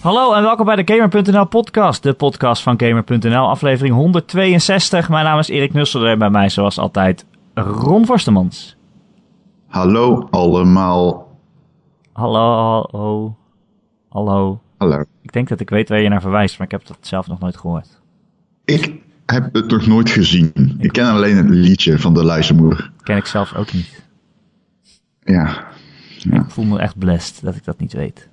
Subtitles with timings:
[0.00, 5.08] Hallo en welkom bij de Gamer.nl podcast, de podcast van Gamer.nl, aflevering 162.
[5.08, 8.76] Mijn naam is Erik Nusselder en bij mij zoals altijd Ron Forstemans.
[9.66, 11.36] Hallo allemaal.
[12.12, 13.36] Hallo, hallo,
[14.08, 14.60] hallo.
[14.76, 15.04] Hallo.
[15.22, 17.40] Ik denk dat ik weet waar je naar verwijst, maar ik heb dat zelf nog
[17.40, 18.00] nooit gehoord.
[18.64, 18.94] Ik
[19.26, 20.76] heb het nog nooit gezien.
[20.78, 22.90] Ik ken alleen het liedje van de luistermoeder.
[23.02, 24.04] Ken ik zelf ook niet.
[25.24, 25.66] Ja.
[26.18, 26.40] ja.
[26.40, 28.28] Ik voel me echt blessed dat ik dat niet weet.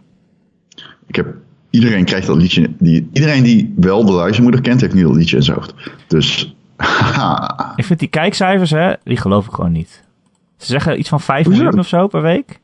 [1.05, 1.35] Ik heb,
[1.77, 2.69] iedereen krijgt dat liedje.
[2.79, 5.73] Die, iedereen die wel de luistermoeder kent, heeft niet dat liedje in zijn hoofd.
[6.07, 7.73] Dus, haha.
[7.75, 10.03] Ik vind die kijkcijfers, hè, die geloof ik gewoon niet.
[10.57, 11.61] Ze zeggen iets van 5 Hoezo?
[11.61, 12.59] miljoen of zo per week.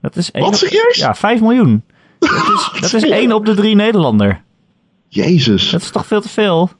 [0.00, 0.96] Dat is één Wat, serieus?
[0.96, 1.82] Ja, 5 miljoen.
[2.18, 4.42] Dat is, dat is één op de drie Nederlander.
[5.08, 5.70] Jezus.
[5.70, 6.70] Dat is toch veel te veel?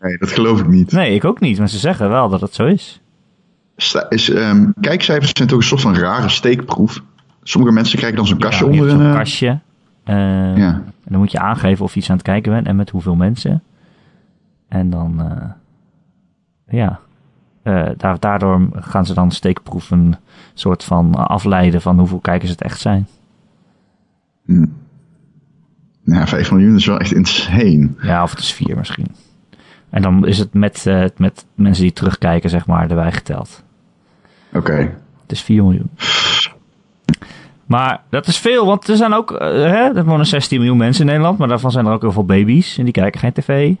[0.00, 0.92] Nee, dat geloof ik niet.
[0.92, 3.00] Nee, ik ook niet, maar ze zeggen wel dat het zo is.
[4.08, 7.02] Is, ehm, kijkcijfers zijn toch een soort van rare steekproef.
[7.42, 8.98] Sommige mensen krijgen dan zo'n kastje Ja, onder hun...
[8.98, 9.58] zo'n eh, kastje.
[10.08, 10.72] Eh, Ja.
[10.74, 13.14] En dan moet je aangeven of je iets aan het kijken bent en met hoeveel
[13.16, 13.62] mensen.
[14.68, 15.50] En dan, eh,
[16.76, 16.98] ja,
[17.62, 20.14] Eh, daar, daardoor gaan ze dan steekproeven
[20.54, 23.06] soort van afleiden van hoeveel kijkers het echt zijn.
[26.04, 27.88] Ja, 5 miljoen is wel echt insane.
[28.02, 29.06] Ja, of het is vier misschien.
[29.90, 33.62] En dan is het met, eh, met mensen die terugkijken, zeg maar, erbij geteld.
[34.52, 34.76] Oké.
[35.22, 35.90] Het is 4 miljoen.
[37.68, 41.00] Maar dat is veel, want er zijn ook, eh, hè, er wonen 16 miljoen mensen
[41.04, 43.74] in Nederland, maar daarvan zijn er ook heel veel baby's en die kijken geen tv.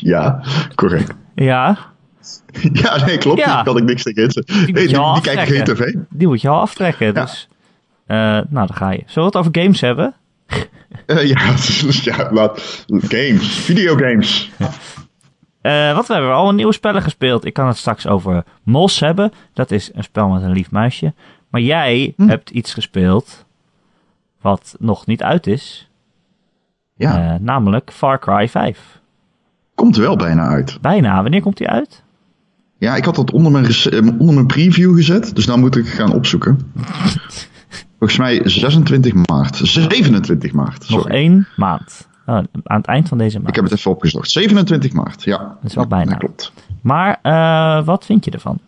[0.00, 0.44] Ja,
[0.74, 1.14] correct.
[1.34, 1.92] Ja,
[2.82, 3.38] Ja, nee, klopt.
[3.38, 3.54] Ja.
[3.54, 5.94] Daar kan ik niks tegen Nee, je die, kijken geen tv.
[6.10, 7.14] die moet je al aftrekken.
[7.14, 7.48] Dus,
[8.06, 9.02] eh, nou, dan ga je.
[9.06, 10.14] Zullen we het over games hebben?
[11.06, 11.54] Eh, ja,
[12.02, 12.84] ja, laat.
[12.88, 13.46] Games.
[13.54, 14.50] Videogames.
[15.60, 17.44] Eh, wat we hebben al een nieuwe spellen gespeeld.
[17.44, 19.32] Ik kan het straks over Mos hebben.
[19.52, 21.14] Dat is een spel met een lief muisje.
[21.52, 22.28] Maar jij Hm.
[22.28, 23.44] hebt iets gespeeld
[24.40, 25.88] wat nog niet uit is.
[26.96, 29.00] Ja, Eh, namelijk Far Cry 5.
[29.74, 30.78] komt er wel bijna uit.
[30.80, 31.22] Bijna.
[31.22, 32.02] Wanneer komt die uit?
[32.78, 35.86] Ja, ik had dat onder mijn, eh, onder mijn preview gezet, dus nou moet ik
[35.88, 36.58] gaan opzoeken.
[37.98, 39.56] Volgens mij 26 maart.
[39.56, 40.88] 27 maart.
[40.90, 41.14] Nog Sorry.
[41.14, 42.08] één maand.
[42.26, 42.34] Oh,
[42.64, 43.48] aan het eind van deze maand.
[43.48, 44.30] Ik heb het even opgezocht.
[44.30, 45.38] 27 maart, ja.
[45.38, 46.10] Dat is wel bijna.
[46.10, 46.52] Dat klopt.
[46.80, 48.58] Maar eh, wat vind je ervan?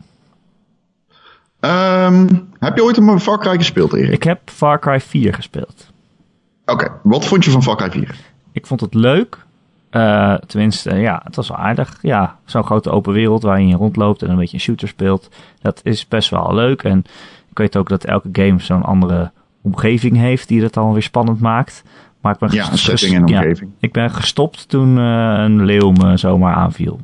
[1.64, 2.26] Ehm,
[2.58, 4.12] heb je ooit een Far Cry gespeeld, Erik?
[4.12, 5.92] Ik heb Far Cry 4 gespeeld.
[6.66, 8.16] Oké, wat vond je van Far Cry 4?
[8.52, 9.38] Ik vond het leuk.
[9.90, 11.98] Eh, tenminste, ja, het was wel aardig.
[12.02, 15.28] Ja, zo'n grote open wereld waar je rondloopt en een beetje een shooter speelt.
[15.60, 16.82] Dat is best wel leuk.
[16.82, 17.04] En
[17.50, 19.30] ik weet ook dat elke game zo'n andere
[19.62, 21.82] omgeving heeft die dat dan weer spannend maakt.
[22.20, 23.70] Maar ik ben Ja, een setting en ja, omgeving.
[23.78, 27.00] ik ben gestopt toen eh, een leeuw me zomaar aanviel.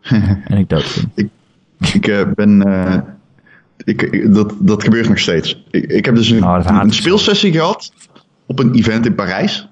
[0.48, 1.30] en ik dood ging.
[1.92, 2.62] Ik eh, ben.
[3.84, 5.64] Ik, dat, dat gebeurt nog steeds.
[5.70, 6.90] Ik, ik heb dus een, Oh, zo.
[6.90, 7.92] speelsessie gehad
[8.46, 9.68] op een event in Parijs.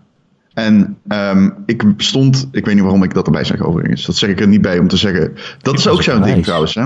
[0.55, 4.07] En ehm, ik stond, ik weet niet waarom ik dat erbij zeg overigens.
[4.07, 5.33] Dat zeg ik er niet bij om te zeggen.
[5.63, 6.75] Dat is ook zo'n ding trouwens.
[6.75, 6.85] Hè?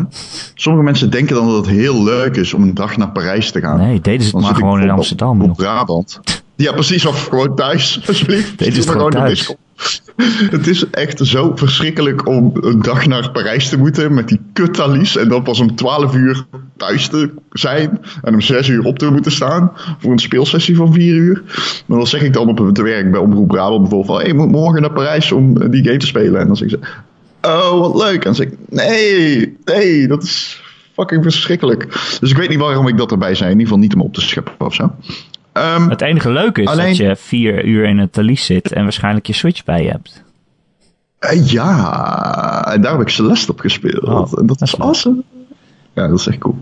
[0.55, 3.61] Sommige mensen denken dan dat het heel leuk is om een dag naar Parijs te
[3.61, 3.79] gaan.
[3.79, 5.41] Nee, deden ze het maar gewoon in op- Amsterdam.
[5.41, 5.56] Op nog.
[5.56, 6.21] Brabant.
[6.59, 7.07] Ja, precies.
[7.07, 8.59] Of gewoon thuis, alsjeblieft.
[8.59, 9.55] Dit is Doe gewoon thuis.
[10.51, 15.17] Het is echt zo verschrikkelijk om een dag naar Parijs te moeten met die kuttalies.
[15.17, 16.45] En dan pas om 12 uur
[16.77, 18.01] thuis te zijn.
[18.23, 21.43] En om 6 uur op te moeten staan voor een speelsessie van 4 uur.
[21.87, 24.19] Maar dan zeg ik dan op het werk bij Omroep Brabant bijvoorbeeld van...
[24.19, 26.41] Hé, hey, moet morgen naar Parijs om eh, die game te spelen.
[26.41, 27.49] En dan zeg ik ze...
[27.49, 28.17] Oh, wat leuk.
[28.17, 28.55] En dan zeg ik...
[28.69, 31.87] Nee, nee, dat is fucking verschrikkelijk.
[32.21, 33.51] Dus ik weet niet waarom ik dat erbij zei.
[33.51, 34.95] In ieder geval niet om op te scheppen of zo.
[35.59, 38.83] Ehm, Het enige leuke is Alleen- dat je vier uur in het talies zit en
[38.83, 40.23] waarschijnlijk je Switch bij je hebt.
[41.19, 44.03] Eh, ja, en daar heb ik Celeste op gespeeld.
[44.05, 45.23] Oh, dat dat is awesome.
[45.95, 46.57] Ja, dat is echt cool.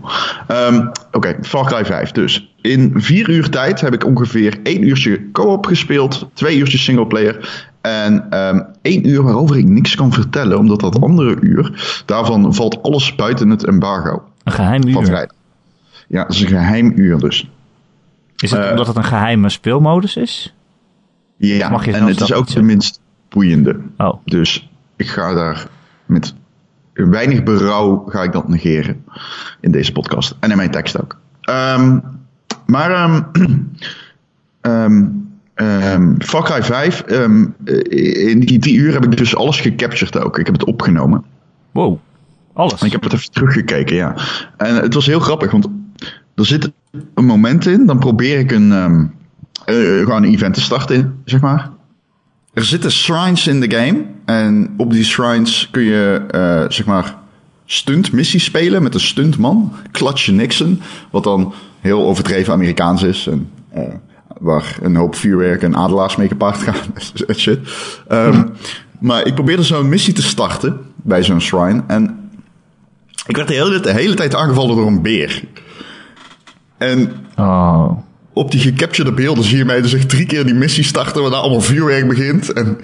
[0.47, 2.55] Ehm, Oké, Far Cry 5 dus.
[2.61, 8.25] In vier uur tijd heb ik ongeveer één uurtje co-op gespeeld, twee uurtjes singleplayer en
[8.29, 13.15] ehm één uur waarover ik niks kan vertellen, omdat dat andere uur, daarvan valt alles
[13.15, 15.27] buiten het embargo Een geheim uur.
[16.07, 17.49] Ja, dat is een geheim uur dus.
[18.37, 20.55] Is het Eh, omdat het een geheime speelmodus is?
[21.37, 23.79] Ja, Mag je en het is ook de minst boeiende.
[23.97, 25.67] Oh, Dus ik ga daar
[26.05, 26.33] met
[26.93, 29.03] weinig berouw ga ik dat negeren
[29.61, 30.35] in deze podcast.
[30.39, 31.19] En in mijn tekst ook.
[31.41, 31.99] Ehm,
[32.65, 33.21] maar ehm,
[35.53, 40.17] ehm, Far Cry 5, ehm, eh, in die drie uur heb ik dus alles gecaptured
[40.17, 40.39] ook.
[40.39, 41.23] Ik heb het opgenomen.
[41.71, 41.99] wow.
[42.53, 42.79] Alles.
[42.81, 44.15] En ik heb het even teruggekeken, ja.
[44.57, 45.67] En het was heel grappig, want
[46.37, 46.71] er zit
[47.13, 49.05] een moment in, dan probeer ik een, ehm,
[49.65, 51.69] eh, gewoon een event te starten, zeg maar.
[52.53, 54.05] Er zitten shrines in de game.
[54.25, 57.15] En op die shrines kun je, eh, zeg maar,
[57.65, 59.73] stunt missies spelen met een stuntman.
[59.91, 60.81] Clutch Nixon.
[61.11, 63.27] Wat dan heel overdreven Amerikaans is.
[63.27, 63.83] En, eh,
[64.39, 66.75] waar een hoop vuurwerk en adelaars mee gepaard gaan.
[67.35, 67.59] shit.
[68.07, 68.43] Ehm,
[68.99, 71.83] maar ik probeerde zo'n missie te starten bij zo'n shrine.
[71.87, 72.29] En
[73.27, 75.43] ik werd de hele, de hele tijd aangevallen door een beer.
[76.77, 77.97] En Oh.
[78.33, 81.37] op die gecaptured beelden zie je mij dus echt drie keer die missie starten, waarna
[81.37, 82.77] allemaal vuurwerk begint en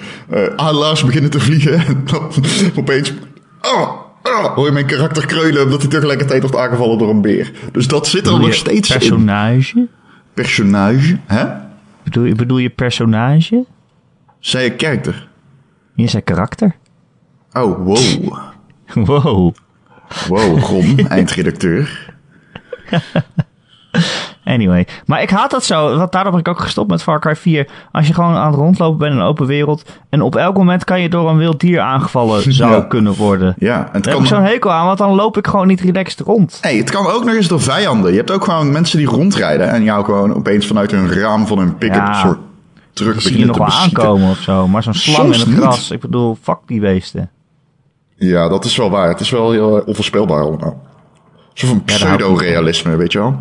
[0.56, 1.74] adelaars beginnen te vliegen.
[1.88, 2.32] En dan
[2.76, 3.14] opeens
[3.62, 3.90] oh,
[4.24, 7.52] oh, hoor je mijn karakter kreunen omdat hij tegelijkertijd wordt aangevallen door een beer.
[7.72, 8.98] Dus dat zit er nog steeds in.
[8.98, 9.88] personage?
[10.34, 11.46] Personage, hè?
[12.04, 13.66] Bedoel je, bedoel je personage?
[14.40, 15.28] Zei je character?
[15.96, 16.76] Je zei karakter.
[17.54, 18.34] Oh, wow.
[18.94, 19.54] Wow.
[20.28, 22.14] Wow, Ron, eindredacteur.
[24.46, 24.88] Anyway.
[25.06, 27.68] Maar ik haat dat zo, want daarom ben ik ook gestopt met Far Cry 4.
[27.92, 29.84] Als je gewoon aan het rondlopen bent in een open wereld.
[30.10, 32.82] En op elk moment kan je door een wild dier aangevallen zou Ja.
[32.82, 33.56] kunnen worden.
[33.58, 35.68] Ja, en het Daar heb ik kan, zo'n hekel aan, want dan loop ik gewoon
[35.68, 36.58] niet relaxed rond.
[36.62, 38.12] hey, het kan ook nog eens door vijanden.
[38.12, 41.58] Je hebt ook gewoon mensen die rondrijden en jou gewoon opeens vanuit hun raam van
[41.58, 42.14] hun pick-up Ja.
[42.20, 42.38] soort
[42.94, 44.68] terug zie je nog te wel aankomen of zo.
[44.68, 45.92] Maar zo'n slang in het gras.
[45.92, 47.30] Ik bedoel, fuck die beesten.
[48.16, 49.08] Ja, dat is wel waar.
[49.08, 50.82] Het is wel heel eh, onvoorspelbaar allemaal.
[51.54, 53.36] Zo van daar hou ik pseudo-realisme, weet je wel?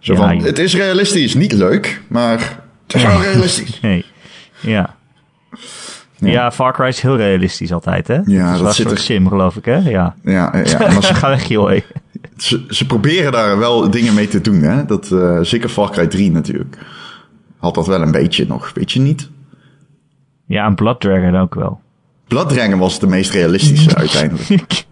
[0.00, 2.38] Zo Ja, van, het is realistisch, niet leuk, maar
[2.86, 3.80] het is wel realistisch.
[3.82, 4.04] Nee.
[4.60, 4.96] Ja.
[6.18, 6.50] ja.
[6.52, 8.18] Far Cry is heel realistisch altijd, hè?
[8.24, 9.76] Ja, dat zit er- sim, geloof ik, hè?
[9.76, 10.14] Ja.
[10.24, 11.80] Ja, ja maar ze, Ga weg, joh.
[12.36, 14.84] ze, ze proberen daar wel dingen mee te doen, hè?
[14.84, 16.78] Dat, eh, zeker Far Cry 3 natuurlijk.
[17.58, 19.30] Had dat wel een beetje nog, weet je niet?
[20.46, 21.80] Ja, en Blood Dragon ook wel.
[22.28, 24.84] Blood Dragon was de meest realistische uiteindelijk.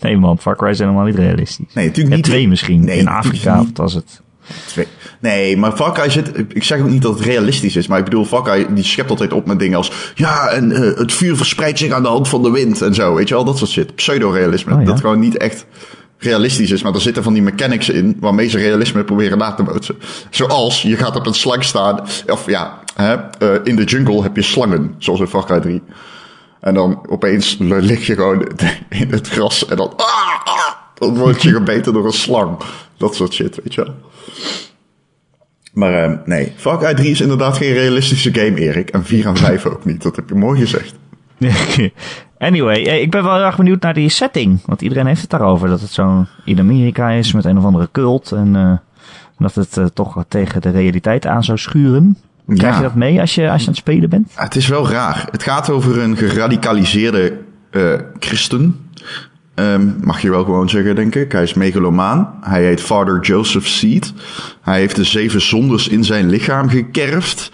[0.00, 1.74] Nee man, Far Cry is helemaal niet realistisch.
[1.74, 2.24] Nee, natuurlijk Ja, niet.
[2.24, 2.84] twee misschien.
[2.84, 3.76] Nee, in Afrika niet.
[3.78, 4.20] was het.
[4.66, 4.86] Twee.
[5.20, 6.32] Nee, maar Far Cry zit...
[6.48, 9.10] Ik zeg ook niet dat het realistisch is, maar ik bedoel, Far Cry die schept
[9.10, 10.12] altijd op met dingen als...
[10.14, 13.14] Ja, en eh, het vuur verspreidt zich aan de hand van de wind en zo,
[13.14, 13.44] weet je wel?
[13.44, 13.94] Dat soort shit.
[13.94, 14.72] Pseudo-realisme.
[14.74, 14.86] Oh, ja.
[14.86, 15.66] Dat gewoon niet echt
[16.18, 19.62] realistisch is, maar er zitten van die mechanics in waarmee ze realisme proberen na te
[19.62, 19.94] bootsen.
[20.30, 24.36] Zoals, je gaat op een slang staan, of ja, hè, eh, in de jungle heb
[24.36, 25.82] je slangen, zoals in Far Cry 3.
[26.60, 28.46] En dan opeens lig je gewoon
[28.88, 29.92] in het gras en dan...
[29.96, 32.56] Ah, ah, dan word je gebeten door een slang.
[32.96, 33.94] Dat soort shit, weet je wel.
[35.72, 38.90] Maar eh, nee, Far Cry 3 is inderdaad geen realistische game, Erik.
[38.90, 40.02] En 4 en 5 ook niet.
[40.02, 40.94] Dat heb je mooi gezegd.
[42.38, 44.60] anyway, eh, ik ben wel erg benieuwd naar die setting.
[44.64, 45.68] Want iedereen heeft het daarover.
[45.68, 48.32] Dat het zo in Amerika is met een of andere cult.
[48.32, 48.72] En eh,
[49.38, 52.18] dat het eh, toch tegen de realiteit aan zou schuren.
[52.46, 52.76] Krijg Ja.
[52.76, 54.32] je dat mee als je, als je aan het spelen bent?
[54.34, 55.28] Het is wel raar.
[55.30, 57.38] Het gaat over een geradicaliseerde
[57.70, 58.76] eh, christen.
[59.54, 61.32] Ehm, mag je wel gewoon zeggen, denk ik.
[61.32, 62.34] Hij is megalomaan.
[62.40, 64.12] Hij heet Father Joseph Seed.
[64.62, 67.50] Hij heeft de zeven zondes in zijn lichaam gekerfd.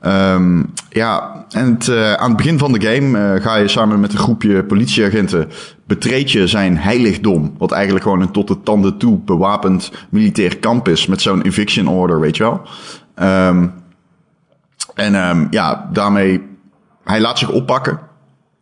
[0.00, 4.00] Ehm, ja, en het, eh, aan het begin van de game eh, ga je samen
[4.00, 5.48] met een groepje politieagenten
[5.86, 7.54] betreed je zijn heiligdom.
[7.58, 11.06] Wat eigenlijk gewoon een tot de tanden toe bewapend militair kamp is.
[11.06, 12.62] Met zo'n eviction order, weet je wel.
[13.14, 13.66] Ehm,
[14.94, 16.42] en ehm, ja, daarmee,
[17.04, 18.00] hij laat zich oppakken.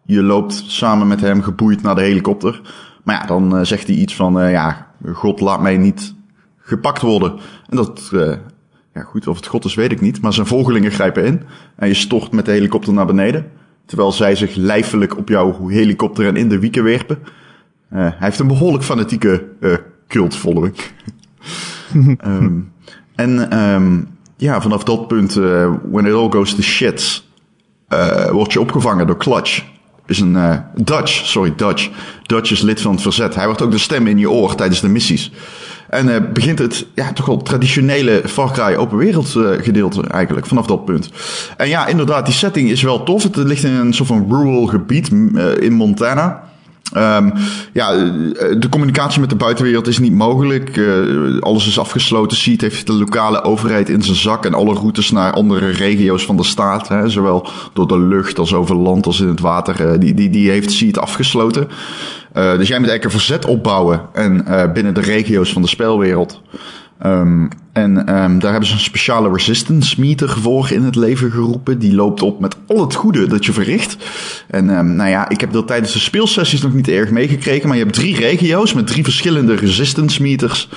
[0.05, 2.61] Je loopt samen met hem geboeid naar de helikopter.
[3.03, 6.15] Maar ja, dan eh, zegt hij iets van, eh, ja, God laat mij niet
[6.59, 7.39] gepakt worden.
[7.69, 8.35] En dat, eh,
[8.95, 10.21] ja goed, of het God is weet ik niet.
[10.23, 11.43] Maar zijn volgelingen grijpen in.
[11.77, 13.51] En je stort met de helikopter naar beneden.
[13.85, 17.19] Terwijl zij zich lijfelijk op jouw helikopter en in de wieken werpen.
[17.89, 19.75] Hij heeft een behoorlijk fanatieke eh
[20.09, 20.75] cult-following.
[22.19, 22.61] Ehm,
[23.15, 24.01] en ehm,
[24.43, 27.23] ja, vanaf dat punt, eh, when it all goes to shit,
[27.89, 29.63] eh, word je opgevangen door Clutch.
[30.07, 31.91] Is een eh, Dutch, sorry, Dutch.
[32.23, 33.35] Dutch is lid van het verzet.
[33.35, 35.33] Hij wordt ook de stem in je oor tijdens de missies.
[35.89, 39.29] En begint het ja, toch wel traditionele Far Cry open wereld
[39.61, 41.11] gedeelte eigenlijk, vanaf dat punt.
[41.57, 43.23] En ja, inderdaad, die setting is wel tof.
[43.23, 45.09] Het ligt in een soort van rural gebied
[45.61, 46.52] in Montana.
[46.93, 47.31] Ehm,
[47.73, 48.01] ja, eh,
[48.59, 50.77] de communicatie met de buitenwereld is niet mogelijk.
[50.77, 52.37] Eh, alles is afgesloten.
[52.37, 56.37] Seed heeft de lokale overheid in zijn zak en alle routes naar andere regio's van
[56.37, 60.01] de staat, hè, zowel door de lucht als over land als in het water, eh,
[60.01, 61.69] die, die, die heeft Seed afgesloten.
[62.33, 66.41] Dus jij moet eigenlijk een verzet opbouwen en binnen de regio's van de spelwereld.
[66.99, 71.79] Ehm, en ehm, daar hebben ze een speciale resistance meter voor in het leven geroepen.
[71.79, 73.97] Die loopt op met al het goede dat je verricht.
[74.47, 77.69] En ehm, nou ja, ik heb dat tijdens de speelsessies nog niet erg meegekregen.
[77.69, 80.69] Maar je hebt drie regio's met drie verschillende resistance meters.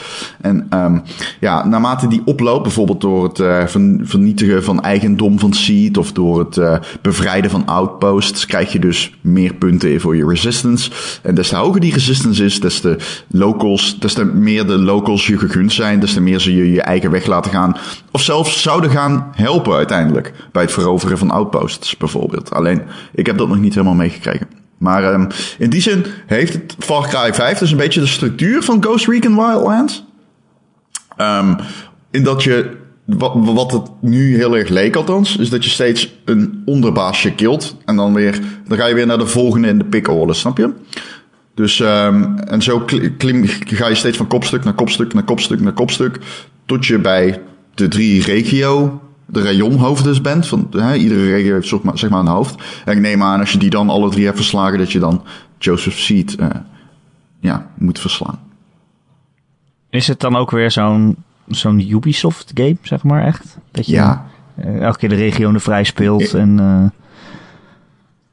[0.42, 0.98] En ehm,
[1.40, 6.12] ja, naarmate die oploopt, bijvoorbeeld door het eh, vern- vernietigen van eigendom van seed of
[6.12, 10.92] door het eh, bevrijden van outposts, krijg je dus meer punten voor je resistance.
[11.22, 12.98] En des te hoger die resistance is, des te
[13.28, 16.84] locals, des te meer de locals je gegund zijn, des te meer ze je je
[16.86, 17.78] eigen weg laten gaan.
[18.12, 22.54] Of zelfs zouden gaan helpen uiteindelijk bij het veroveren van outposts bijvoorbeeld.
[22.54, 22.82] Alleen,
[23.14, 24.48] ik heb dat nog niet helemaal meegekregen.
[24.78, 28.64] Maar ehm, in die zin heeft het Far Cry 5 dus een beetje de structuur
[28.64, 30.06] van Ghost Recon Wildlands.
[31.18, 31.56] Ehm,
[32.12, 36.16] in dat je wat, wat het nu heel erg leek althans, is dat je steeds
[36.26, 37.76] een onderbaasje kilt.
[37.86, 40.74] En dan weer, dan ga je weer naar de volgende in de pickorde, snap je?
[41.56, 42.86] Dus, um, en zo
[43.18, 46.20] klim, ga je steeds van kopstuk naar kopstuk naar kopstuk naar kopstuk.
[46.66, 47.42] Tot je bij
[47.74, 50.48] de drie regio, de rayonhoofden bent.
[50.48, 52.64] Van, hè, iedere regio heeft zeg maar een hoofd.
[52.86, 55.24] En ik neem aan, als je die dan alle drie hebt verslagen, dat je dan
[55.58, 56.48] Joseph Seed uh,
[57.40, 58.40] ja, moet verslaan.
[59.90, 61.16] Is het dan ook weer zo'n
[61.48, 63.58] zo'n Ubisoft game, zeg maar, echt?
[63.72, 64.26] Dat je ja.
[64.66, 66.58] Uh, elke keer de regionen vrij speelt en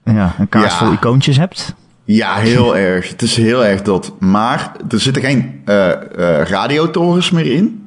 [0.04, 1.74] uh, ja, een kaart vol icoontjes hebt?
[2.04, 3.08] Ja, heel erg.
[3.08, 4.20] Het is heel erg dat.
[4.20, 5.92] Maar er zitten geen uh,
[6.42, 7.81] radiotorens meer in.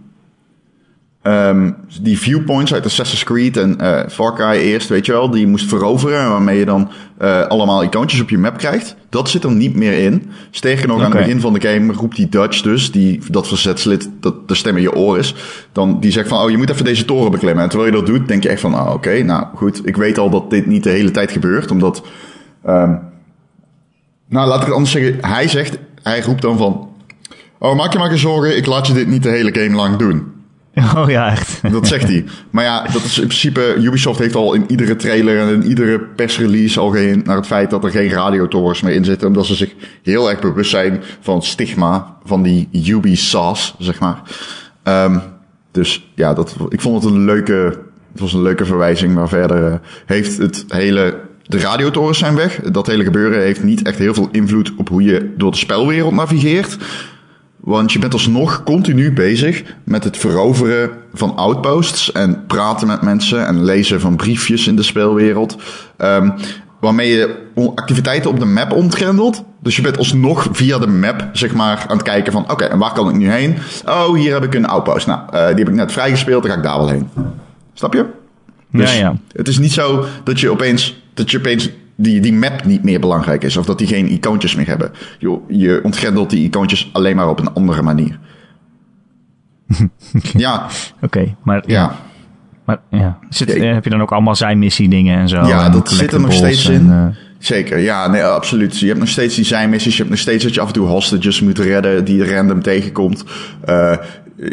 [1.27, 5.39] Um, die viewpoints uit Assassin's Creed en uh, Far Cry eerst, weet je wel, die
[5.39, 6.89] je moest veroveren, waarmee je dan
[7.21, 8.95] uh, allemaal icoontjes op je map krijgt.
[9.09, 10.31] Dat zit er niet meer in.
[10.51, 11.07] Sterker nog, okay.
[11.07, 14.55] aan het begin van de game roept die Dutch dus, die, dat verzetslid, dat de
[14.55, 15.35] stem in je oor is,
[15.71, 17.63] dan die zegt van, oh, je moet even deze toren beklimmen.
[17.63, 19.95] En terwijl je dat doet, denk je echt van, ah, oké, okay, nou goed, ik
[19.95, 22.03] weet al dat dit niet de hele tijd gebeurt, omdat,
[22.67, 22.99] um,
[24.29, 26.89] nou, laat ik het anders zeggen, hij zegt, hij roept dan van,
[27.59, 29.95] oh, maak je maar geen zorgen, ik laat je dit niet de hele game lang
[29.95, 30.33] doen.
[30.97, 31.71] Oh ja, echt.
[31.71, 32.25] Dat zegt hij.
[32.49, 33.75] Maar ja, dat is in principe.
[33.79, 37.69] Ubisoft heeft al in iedere trailer en in iedere persrelease al geen naar het feit
[37.69, 39.27] dat er geen radiotorens meer in zitten.
[39.27, 44.21] Omdat ze zich heel erg bewust zijn van het stigma van die Ubisoft, zeg maar.
[44.83, 45.21] Um,
[45.71, 47.79] dus ja, dat, ik vond het een leuke.
[48.11, 49.13] Het was een leuke verwijzing.
[49.13, 51.19] Maar verder uh, heeft het hele.
[51.47, 52.61] De radiotorens zijn weg.
[52.61, 56.13] Dat hele gebeuren heeft niet echt heel veel invloed op hoe je door de spelwereld
[56.13, 56.77] navigeert.
[57.65, 63.47] Want je bent alsnog continu bezig met het veroveren van outposts en praten met mensen
[63.47, 65.57] en lezen van briefjes in de speelwereld.
[65.97, 66.33] Um,
[66.79, 67.35] waarmee je
[67.75, 69.43] activiteiten op de map ontgrendelt.
[69.61, 72.51] Dus je bent alsnog via de map, zeg maar, aan het kijken van...
[72.51, 73.57] Oké, en waar kan ik nu heen?
[73.85, 75.07] Oh, hier heb ik een outpost.
[75.07, 77.09] Nou, uh, die heb ik net vrijgespeeld, dan ga ik daar wel heen.
[77.73, 78.05] Snap je?
[78.71, 79.15] Dus ja, ja.
[79.31, 82.99] Het is niet zo dat je opeens, dat je opeens die, die map niet meer
[82.99, 83.57] belangrijk is.
[83.57, 84.91] Of dat die geen icoontjes meer hebben.
[85.19, 88.19] Je, je ontgrendelt die icoontjes alleen maar op een andere manier.
[90.45, 90.67] ja.
[91.01, 91.95] Oké, maar ja.
[92.65, 95.45] Maar ja, zit, ja, heb je dan ook allemaal zijn missie dingen en zo?
[95.45, 96.87] Ja, dat zit er nog steeds in.
[96.87, 97.05] Uh...
[97.37, 98.79] Zeker, ja, nee, absoluut.
[98.79, 99.91] Je hebt nog steeds die zijn missies.
[99.91, 103.23] Je hebt nog steeds dat je af en toe hostages moet redden die random tegenkomt.
[103.69, 103.97] Uh,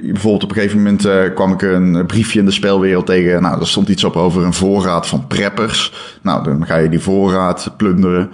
[0.02, 3.42] bijvoorbeeld op een gegeven moment uh, kwam ik een briefje in de spelwereld tegen.
[3.42, 5.92] Nou, daar stond iets op over een voorraad van preppers.
[6.22, 8.30] Nou, dan ga je die voorraad plunderen.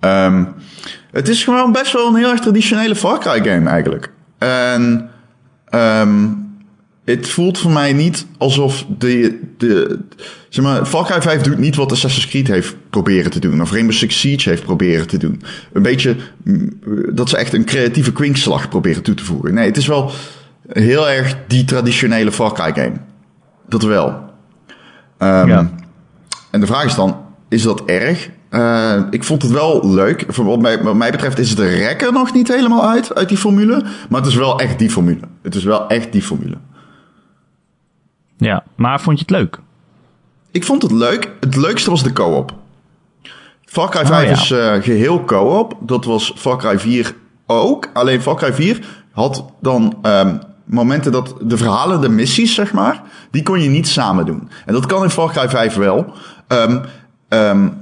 [0.00, 0.48] Um,
[1.10, 4.12] het is gewoon best wel een heel erg traditionele Far Cry game eigenlijk.
[4.38, 5.10] En
[5.74, 6.42] um,
[7.04, 9.98] het voelt voor mij niet alsof de, de
[10.48, 13.60] zeg maar, Far Cry 5 doet niet wat Assassin's Creed heeft proberen te doen.
[13.60, 15.42] Of Rainbow Six Siege heeft proberen te doen.
[15.72, 16.16] Een beetje,
[17.12, 19.54] dat ze echt een creatieve kwinkslag proberen toe te voegen.
[19.54, 20.10] Nee, het is wel
[20.72, 22.96] heel erg die traditionele Far Cry game.
[23.68, 24.06] Dat wel.
[25.18, 25.70] Um, ja.
[26.50, 27.16] En de vraag is dan,
[27.48, 28.30] is dat erg?
[28.50, 30.36] Uh, ik vond het wel leuk.
[30.36, 33.38] Wat mij, wat mij betreft is het de rekker nog niet helemaal uit, uit die
[33.38, 33.82] formule.
[34.08, 35.20] Maar het is wel echt die formule.
[35.42, 36.56] Het is wel echt die formule.
[38.36, 39.58] Ja, maar vond je het leuk?
[40.50, 41.30] Ik vond het leuk.
[41.40, 42.54] Het leukste was de co-op.
[43.64, 45.76] Far Cry 5 is uh, geheel co-op.
[45.80, 47.14] Dat was Far Cry 4
[47.46, 47.90] ook.
[47.92, 50.40] Alleen Far Cry 4 had dan um,
[50.72, 54.48] momenten dat de verhalen, de missies, zeg maar, die kon je niet samen doen.
[54.66, 56.12] En dat kan in Far Cry 5 wel.
[56.48, 56.80] Um,
[57.28, 57.72] um,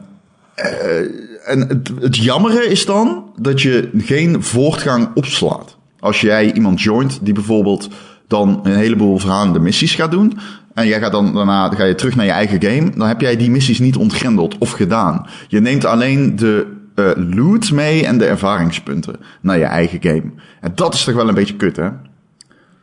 [0.56, 0.99] uh,
[1.44, 5.76] en het, het jammere is dan dat je geen voortgang opslaat.
[6.00, 7.88] Als jij iemand joint die bijvoorbeeld
[8.26, 10.38] dan een heleboel verhalende missies gaat doen.
[10.75, 12.90] En jij gaat dan daarna ga je terug naar je eigen game.
[12.97, 15.26] Dan heb jij die missies niet ontgrendeld of gedaan.
[15.49, 20.32] Je neemt alleen de uh, loot mee en de ervaringspunten naar je eigen game.
[20.61, 21.88] En dat is toch wel een beetje kut, hè?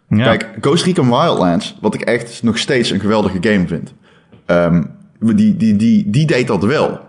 [0.09, 0.23] Ja.
[0.23, 3.93] Kijk, Ghost Recon Wildlands, wat ik echt nog steeds een geweldige game vind.
[4.45, 6.99] Um, die, die, die, die deed dat wel.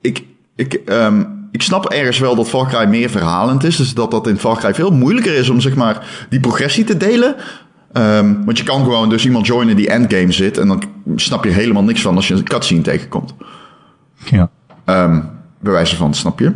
[0.00, 0.24] Ik,
[0.56, 3.76] ik, um, ik snap ergens wel dat Far Cry meer verhalend is.
[3.76, 6.96] Dus dat dat in Far Cry veel moeilijker is om zeg maar die progressie te
[6.96, 7.34] delen.
[7.92, 10.58] Um, want je kan gewoon dus iemand joinen die endgame zit.
[10.58, 10.82] En dan
[11.16, 13.34] snap je helemaal niks van als je een cutscene tegenkomt.
[14.24, 14.50] Ja.
[14.84, 16.52] Um, bij wijze van, snap je?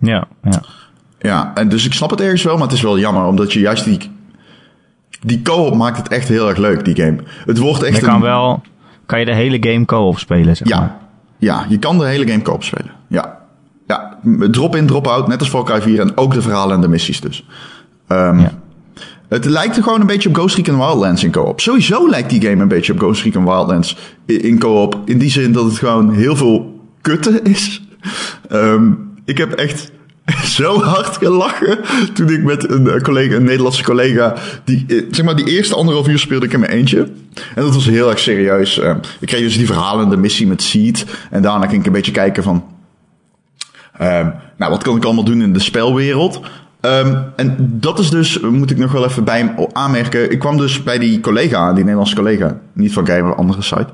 [0.00, 0.62] Ja, ja.
[1.18, 3.24] Ja, en dus ik snap het ergens wel, maar het is wel jammer.
[3.24, 4.16] Omdat je juist die...
[5.20, 7.16] Die co-op maakt het echt heel erg leuk, die game.
[7.46, 8.62] Het wordt echt je kan wel...
[9.06, 10.78] Kan je de hele game co-op spelen, zeg ja.
[10.78, 10.96] maar?
[11.38, 12.90] Ja, je kan de hele game co-op spelen.
[13.08, 13.38] Ja.
[13.86, 14.18] Ja,
[14.50, 16.88] drop in, drop out, net als Far Cry 4 en ook de verhalen en de
[16.88, 17.46] missies dus.
[18.08, 18.52] Um, ja.
[19.28, 21.60] Het lijkt er gewoon een beetje op Ghost Recon Wildlands in co-op.
[21.60, 23.96] Sowieso lijkt die game een beetje op Ghost Recon Wildlands
[24.26, 24.98] in co-op.
[25.04, 27.82] In die zin dat het gewoon heel veel kutten is.
[28.52, 29.90] Um, ik heb echt
[30.58, 31.78] zo hard gelachen
[32.14, 36.08] toen ik met een, collega, een Nederlandse collega, die, eh, zeg maar, die eerste anderhalf
[36.08, 36.98] uur speelde ik in mijn eentje.
[37.54, 38.78] En dat was heel erg serieus.
[38.78, 41.04] Uh, ik kreeg dus die verhalende missie met Seed.
[41.30, 42.64] En daarna ging ik een beetje kijken van,
[44.00, 46.40] uh, nou, wat kan ik allemaal doen in de spelwereld?
[46.80, 50.30] Um, en dat is dus, moet ik nog wel even bij aanmerken.
[50.30, 53.88] Ik kwam dus bij die collega, die Nederlandse collega, niet van Gamer, andere site.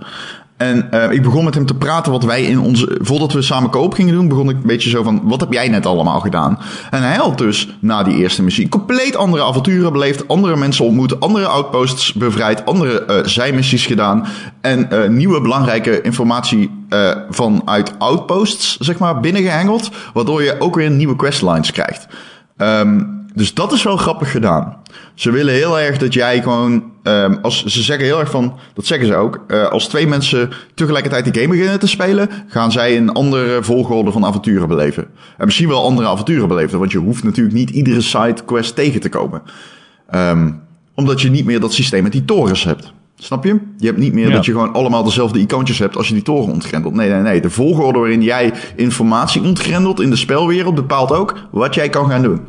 [0.57, 2.99] En uh, ik begon met hem te praten wat wij in onze.
[3.01, 5.69] Voordat we samen koop gingen doen, begon ik een beetje zo van: wat heb jij
[5.69, 6.59] net allemaal gedaan?
[6.91, 11.21] En hij had dus na die eerste missie compleet andere avonturen beleefd, andere mensen ontmoet,
[11.21, 14.27] andere outposts bevrijd, andere uh, zijmissies gedaan.
[14.61, 16.83] En uh, nieuwe belangrijke informatie
[17.31, 19.91] vanuit outposts, zeg maar, binnengehengeld.
[20.13, 22.07] Waardoor je ook weer nieuwe questlines krijgt.
[22.57, 24.77] Um, dus dat is wel grappig gedaan.
[25.15, 28.87] Ze willen heel erg dat jij gewoon, um, als, ze zeggen heel erg van, dat
[28.87, 32.97] zeggen ze ook, uh, als twee mensen tegelijkertijd die game beginnen te spelen, gaan zij
[32.97, 35.07] een andere volgorde van avonturen beleven.
[35.39, 39.01] En misschien wel andere avonturen beleven, want je hoeft natuurlijk niet iedere side quest tegen
[39.01, 39.43] te komen.
[40.15, 40.63] Um,
[40.95, 42.93] omdat je niet meer dat systeem met die torens hebt.
[43.17, 43.59] Snap je?
[43.79, 46.53] Je hebt niet meer dat je gewoon allemaal dezelfde icoontjes hebt als je die toren
[46.53, 46.95] ontgrendelt.
[46.95, 47.41] Nee, nee, nee.
[47.41, 52.23] De volgorde waarin jij informatie ontgrendelt in de spelwereld bepaalt ook wat jij kan gaan
[52.23, 52.41] doen.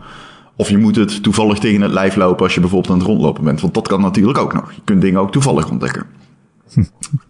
[0.56, 3.44] Of je moet het toevallig tegen het lijf lopen als je bijvoorbeeld aan het rondlopen
[3.44, 3.62] bent.
[3.62, 4.72] Want dat kan natuurlijk ook nog.
[4.72, 6.06] Je kunt dingen ook toevallig ontdekken.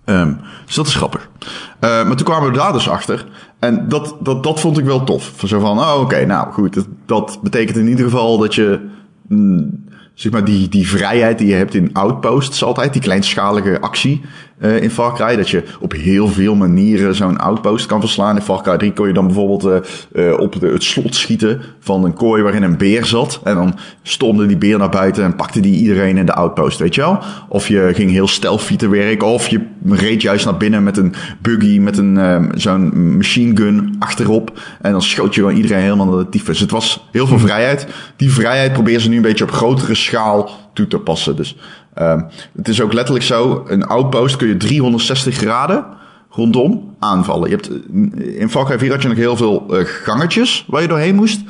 [0.06, 1.30] um, dus dat is grappig.
[1.40, 3.26] Uh, maar toen kwamen we daar dus achter.
[3.60, 5.34] En dat, dat, dat vond ik wel tof.
[5.46, 6.74] Zo van, oh oké, nou goed.
[6.74, 8.80] Dat, dat, betekent in ieder geval dat je...
[9.28, 14.22] Mm, zeg maar die, die vrijheid die je hebt in outposts altijd, die kleinschalige actie
[14.60, 18.36] uh, in Far Cry, dat je op heel veel manieren zo'n outpost kan verslaan.
[18.36, 21.62] In Far Cry 3 kon je dan bijvoorbeeld uh, uh, op de, het slot schieten
[21.80, 23.40] van een kooi waarin een beer zat.
[23.44, 26.96] En dan stormde die beer naar buiten en pakte die iedereen in de outpost, weet
[26.96, 27.20] je wel?
[27.50, 31.14] Of je ging heel stealthy te werk, of je reed juist naar binnen met een
[31.42, 34.60] buggy, met een zo'n machine gun achterop.
[34.82, 36.60] En dan schoot je gewoon iedereen helemaal naar de tyfus.
[36.60, 37.88] Het was heel veel vrijheid.
[38.16, 41.36] Die vrijheid proberen ze nu een beetje op grotere schaal toe te passen.
[41.36, 41.56] Dus
[41.98, 42.22] uh,
[42.56, 45.86] het is ook letterlijk zo, een outpost kun je 360 graden
[46.30, 47.50] rondom aanvallen.
[47.50, 50.88] Je hebt, eh, in Cry 4 had je nog heel veel uh, gangetjes waar je
[50.88, 51.42] doorheen moest.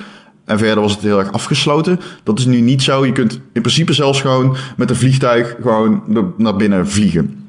[0.46, 2.00] En verder was het heel erg afgesloten.
[2.24, 3.06] Dat is nu niet zo.
[3.06, 6.04] Je kunt in principe zelfs gewoon met een vliegtuig gewoon
[6.38, 7.48] naar binnen vliegen.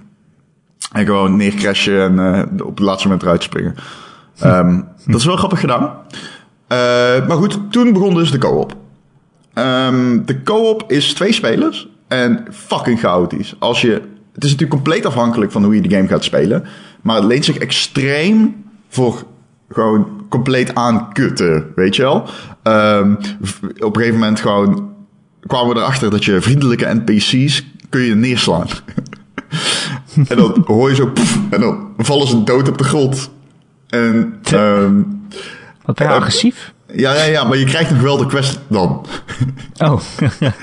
[0.93, 3.75] En gewoon neercrashen en uh, op het laatste moment eruit springen.
[4.45, 5.83] Um, dat is wel grappig gedaan.
[5.83, 5.89] Uh,
[7.29, 8.77] maar goed, toen begon dus de co-op.
[9.55, 13.55] Um, de co-op is twee spelers en fucking chaotisch.
[13.59, 13.91] Als je,
[14.33, 16.65] het is natuurlijk compleet afhankelijk van hoe je de game gaat spelen.
[17.03, 19.25] Maar het leent zich extreem voor
[19.69, 22.29] gewoon compleet aankutten, weet je wel.
[22.63, 23.19] Um,
[23.79, 24.95] op een gegeven moment gewoon
[25.47, 28.67] kwamen we erachter dat je vriendelijke NPC's kun je neerslaan.
[30.29, 31.13] en dan hoor je zo
[31.51, 33.31] en dan vallen ze dood op de grond.
[33.89, 35.27] En, um,
[35.85, 36.75] Wat ben je agressief?
[36.93, 39.07] Ja, ja, ja, maar je krijgt nog wel de quest dan.
[39.79, 40.01] Oh.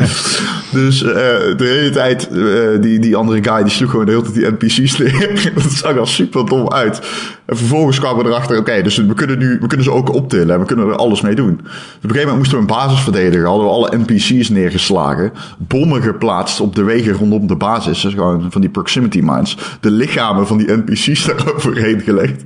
[0.72, 4.24] dus uh, de hele tijd, uh, die, die andere guy, die sloeg gewoon de hele
[4.24, 5.52] tijd die NPC's neer.
[5.56, 7.02] dat zag er super dom uit.
[7.46, 10.54] En vervolgens kwamen we erachter, oké, dus we kunnen nu, we kunnen ze ook optillen
[10.54, 11.56] en we kunnen er alles mee doen.
[11.56, 13.48] Dus op een gegeven moment moesten we een basis verdedigen.
[13.48, 15.32] Hadden we alle NPC's neergeslagen.
[15.58, 18.02] Bommen geplaatst op de wegen rondom de basis.
[18.02, 19.58] Dus gewoon van die proximity mines.
[19.80, 22.44] De lichamen van die NPC's daaroverheen gelegd.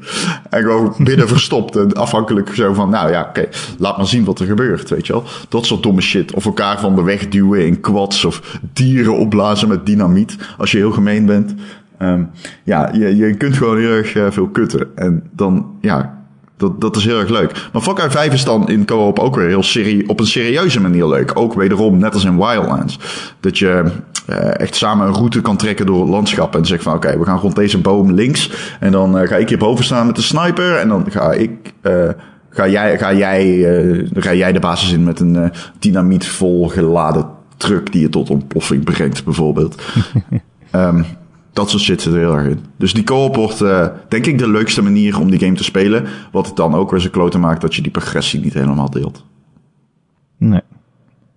[0.50, 1.76] En gewoon binnen verstopt.
[1.76, 5.13] En afhankelijk zo van, nou ja, oké, laat maar zien wat er gebeurt, weet je
[5.13, 5.23] wel.
[5.49, 6.34] Dat soort domme shit.
[6.34, 8.25] Of elkaar van de weg duwen in quads.
[8.25, 10.38] Of dieren opblazen met dynamiet.
[10.58, 11.53] Als je heel gemeen bent.
[12.01, 12.30] Um,
[12.63, 14.88] ja, je, je kunt gewoon heel erg uh, veel kutten.
[14.95, 16.17] En dan, ja,
[16.58, 17.69] dat, dat is heel erg leuk.
[17.73, 20.82] Maar Far Cry 5 is dan in co-op ook weer heel serie, op een serieuze
[20.82, 21.32] manier leuk.
[21.34, 22.99] Ook wederom, net als in Wildlands.
[23.39, 23.84] Dat je
[24.30, 26.56] uh, echt samen een route kan trekken door het landschap.
[26.56, 28.51] En zegt van, oké, we gaan rond deze boom links.
[28.80, 30.75] En dan uh, ga ik hier boven staan met de sniper.
[30.75, 31.73] En dan ga ik...
[32.58, 33.65] Ga jij, ga, jij,
[34.13, 37.26] ga jij de basis in met een dynamiet vol geladen
[37.58, 39.84] truck die je tot ontploffing brengt, bijvoorbeeld.
[40.72, 41.06] um,
[41.54, 42.65] dat soort shit zit er heel erg in.
[42.78, 46.06] Dus die co-op wordt, uh, denk ik, de leukste manier om die game te spelen.
[46.32, 49.26] Wat het dan ook weer zo kloten maakt dat je die progressie niet helemaal deelt.
[50.38, 50.62] Nee.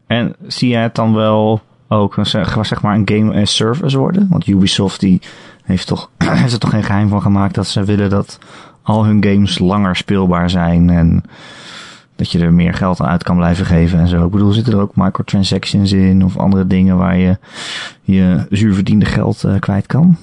[0.07, 4.27] En zie jij het dan wel ook zeg maar een game as service worden?
[4.31, 5.21] Want Ubisoft die
[5.65, 8.39] heeft, toch, heeft er toch geen geheim van gemaakt dat ze willen dat
[8.83, 11.23] al hun games langer speelbaar zijn en
[12.17, 14.25] dat je er meer geld aan uit kan blijven geven en zo.
[14.25, 17.39] Ik bedoel, zitten er ook microtransactions in of andere dingen waar je
[18.03, 20.17] je zuurverdiende geld uh, kwijt kan?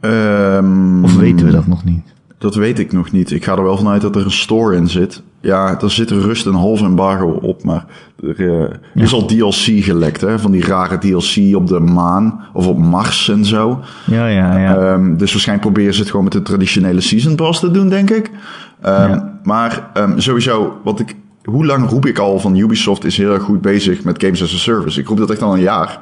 [0.00, 2.12] Um, of weten we dat nog niet?
[2.42, 3.30] Dat weet ik nog niet.
[3.30, 5.22] Ik ga er wel vanuit dat er een store in zit.
[5.40, 7.86] Ja, er zit rust een half embargo op, maar
[8.22, 9.02] er uh, ja.
[9.02, 10.38] is al DLC gelekt, hè?
[10.38, 13.80] Van die rare DLC op de maan of op Mars en zo.
[14.06, 14.92] Ja, ja, ja.
[14.92, 18.10] Um, dus waarschijnlijk proberen ze het gewoon met de traditionele season pass te doen, denk
[18.10, 18.26] ik.
[18.26, 19.38] Um, ja.
[19.42, 23.42] Maar um, sowieso, wat ik hoe lang roep ik al van Ubisoft is heel erg
[23.42, 25.00] goed bezig met games as a service?
[25.00, 26.00] Ik roep dat echt al een jaar.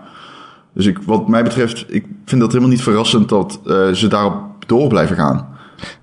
[0.74, 4.34] Dus ik, wat mij betreft, ik vind dat helemaal niet verrassend dat uh, ze daarop
[4.66, 5.49] door blijven gaan.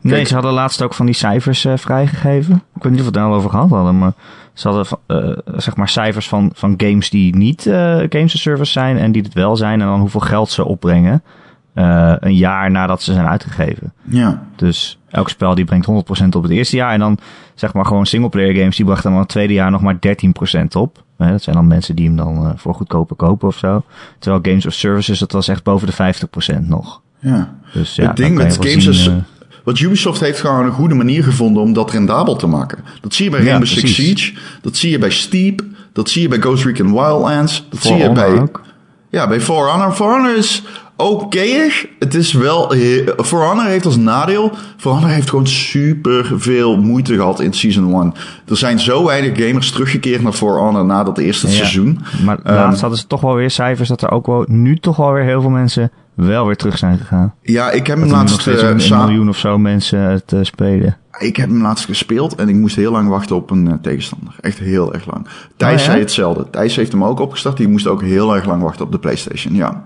[0.02, 2.64] Nee, Kijk, ze hadden laatst ook van die cijfers uh, vrijgegeven.
[2.76, 4.14] Ik weet niet of we het daar al over gehad hadden, maar
[4.54, 7.62] ze hadden uh, zeg maar cijfers van, van games die niet
[8.10, 11.24] games as service zijn en die het wel zijn en dan hoeveel geld ze opbrengen.
[11.74, 13.94] Een jaar nadat ze zijn uitgegeven.
[14.04, 14.44] Ja.
[14.56, 15.92] Dus elk spel die brengt 100%
[16.36, 16.92] op het eerste jaar.
[16.92, 17.18] En dan
[17.56, 20.00] zeg maar gewoon singleplayer games die brachten dan het tweede jaar nog maar 13%
[20.78, 21.04] op.
[21.18, 23.84] Dat zijn dan mensen die hem dan voor goedkoper kopen of zo.
[24.20, 26.14] Terwijl Games of Services, dat was echt boven de
[26.64, 27.02] 50% nog.
[27.20, 27.56] Ja.
[27.74, 29.24] Dus ja, het ding met Games zien.
[29.68, 32.84] Want Ubisoft heeft gewoon een goede manier gevonden om dat rendabel te maken.
[33.02, 34.34] Dat zie je bij Rainbow Six Siege.
[34.62, 35.62] Dat zie je bij Steep.
[35.94, 37.68] Dat zie je bij Ghost Recon Wildlands.
[37.70, 38.40] Dat zie je bij...
[38.40, 38.62] Ook.
[39.10, 39.92] Ja, bij For Honor.
[39.92, 40.64] For Honor is
[40.96, 42.74] oké Het is wel...
[43.18, 44.52] For Honor heeft als nadeel...
[44.78, 48.14] For Honor heeft gewoon super veel moeite gehad in Season 1.
[48.48, 52.00] Er zijn zo weinig gamers teruggekeerd naar For Honor na dat eerste seizoen.
[52.26, 53.90] Maar um, laatst hadden ze toch wel weer cijfers...
[53.90, 55.92] dat er ook wel nu toch wel weer heel veel mensen
[56.26, 57.34] wel weer terug zijn gegaan.
[57.42, 58.48] Ja, ik heb hem laatst...
[58.48, 60.98] Uh, een miljoen of zo mensen te spelen.
[61.20, 64.36] Ik heb hem laatst gespeeld en ik moest heel lang wachten op een uh, tegenstander.
[64.40, 65.28] Echt heel erg lang.
[65.56, 65.86] Thijs oh, ja?
[65.86, 66.50] zei hetzelfde.
[66.50, 67.58] Thijs heeft hem ook opgestart.
[67.58, 69.56] Die moest ook heel erg lang wachten op de PlayStation.
[69.56, 69.84] Ja.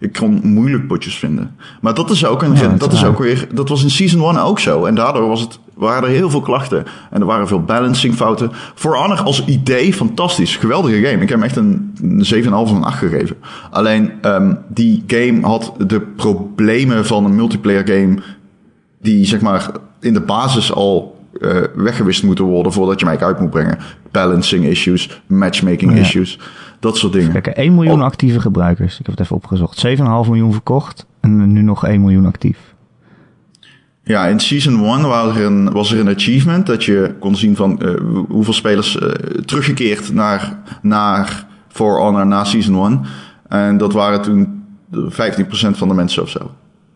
[0.00, 1.56] Ik kon moeilijk potjes vinden.
[1.80, 4.42] Maar dat is ook een, ja, dat, is ook weer, dat was in season 1
[4.42, 4.84] ook zo.
[4.84, 6.84] En daardoor was het, waren er heel veel klachten.
[7.10, 8.50] En er waren veel balancing fouten.
[8.74, 10.56] For Honor als idee, fantastisch.
[10.56, 11.22] Geweldige game.
[11.22, 13.36] Ik heb hem echt een, een 7,5 of een 8 gegeven.
[13.70, 18.18] Alleen, um, die game had de problemen van een multiplayer game.
[19.00, 23.40] Die zeg maar in de basis al uh, weggewist moeten worden voordat je mij uit
[23.40, 23.78] moet brengen.
[24.10, 25.98] Balancing issues, matchmaking ja.
[25.98, 26.38] issues.
[26.80, 27.32] Dat soort dingen.
[27.32, 29.00] Kijk, 1 miljoen actieve gebruikers.
[29.00, 29.86] Ik heb het even opgezocht.
[29.86, 32.67] 7,5 miljoen verkocht en nu nog 1 miljoen actief.
[34.08, 37.56] Ja, in Season 1 was er een, was er een achievement dat je kon zien
[37.56, 37.94] van uh,
[38.28, 39.08] hoeveel spelers uh,
[39.44, 43.04] teruggekeerd naar, naar For Honor na Season 1.
[43.48, 45.06] En dat waren toen 15%
[45.70, 46.50] van de mensen of zo.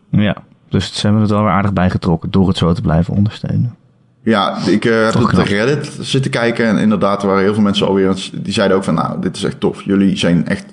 [0.09, 0.37] Ja,
[0.69, 3.75] dus ze hebben het wel weer aardig bijgetrokken door het zo te blijven ondersteunen.
[4.23, 7.87] Ja, ik uh, heb op de Reddit zitten kijken en inderdaad waren heel veel mensen
[7.87, 9.81] alweer, die zeiden ook van nou, dit is echt tof.
[9.81, 10.65] Jullie zijn echt,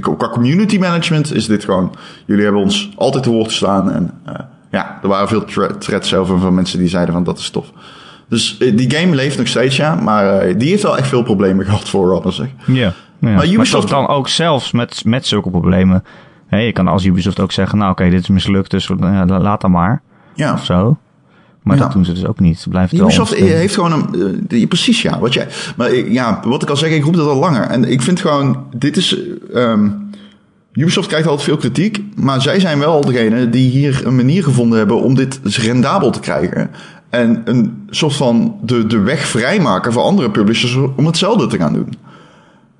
[0.00, 1.94] qua community management is dit gewoon,
[2.26, 4.34] jullie hebben ons altijd te woord gestaan en uh,
[4.76, 5.44] ja, er waren veel
[5.78, 7.72] threads over van mensen die zeiden van dat is tof.
[8.28, 11.64] Dus uh, die game leeft nog steeds, ja, maar die heeft wel echt veel problemen
[11.66, 12.48] gehad voor Honor, zeg.
[12.66, 13.34] Ja, ja.
[13.34, 16.04] maar Ubisoft dan ook zelfs met, met zulke problemen.
[16.46, 18.90] Hey, je kan als Ubisoft ook zeggen, nou oké, dit is mislukt, dus
[19.26, 20.02] laat dan maar.
[20.34, 20.52] Ja.
[20.52, 20.96] Of zo.
[21.62, 22.66] Maar dat doen ze dus ook niet.
[22.68, 24.46] blijft Ubisoft heeft gewoon een...
[24.48, 25.18] Uh, precies, ja.
[25.18, 27.62] Wat jij, maar ja, wat ik al zeg, ik roep dat al langer.
[27.62, 29.18] En ik vind gewoon, dit is...
[29.54, 30.05] Um,
[30.76, 34.78] Ubisoft krijgt altijd veel kritiek, maar zij zijn wel degene die hier een manier gevonden
[34.78, 36.70] hebben om dit rendabel te krijgen.
[37.10, 41.72] En een soort van de, de weg vrijmaken voor andere publishers om hetzelfde te gaan
[41.72, 41.88] doen.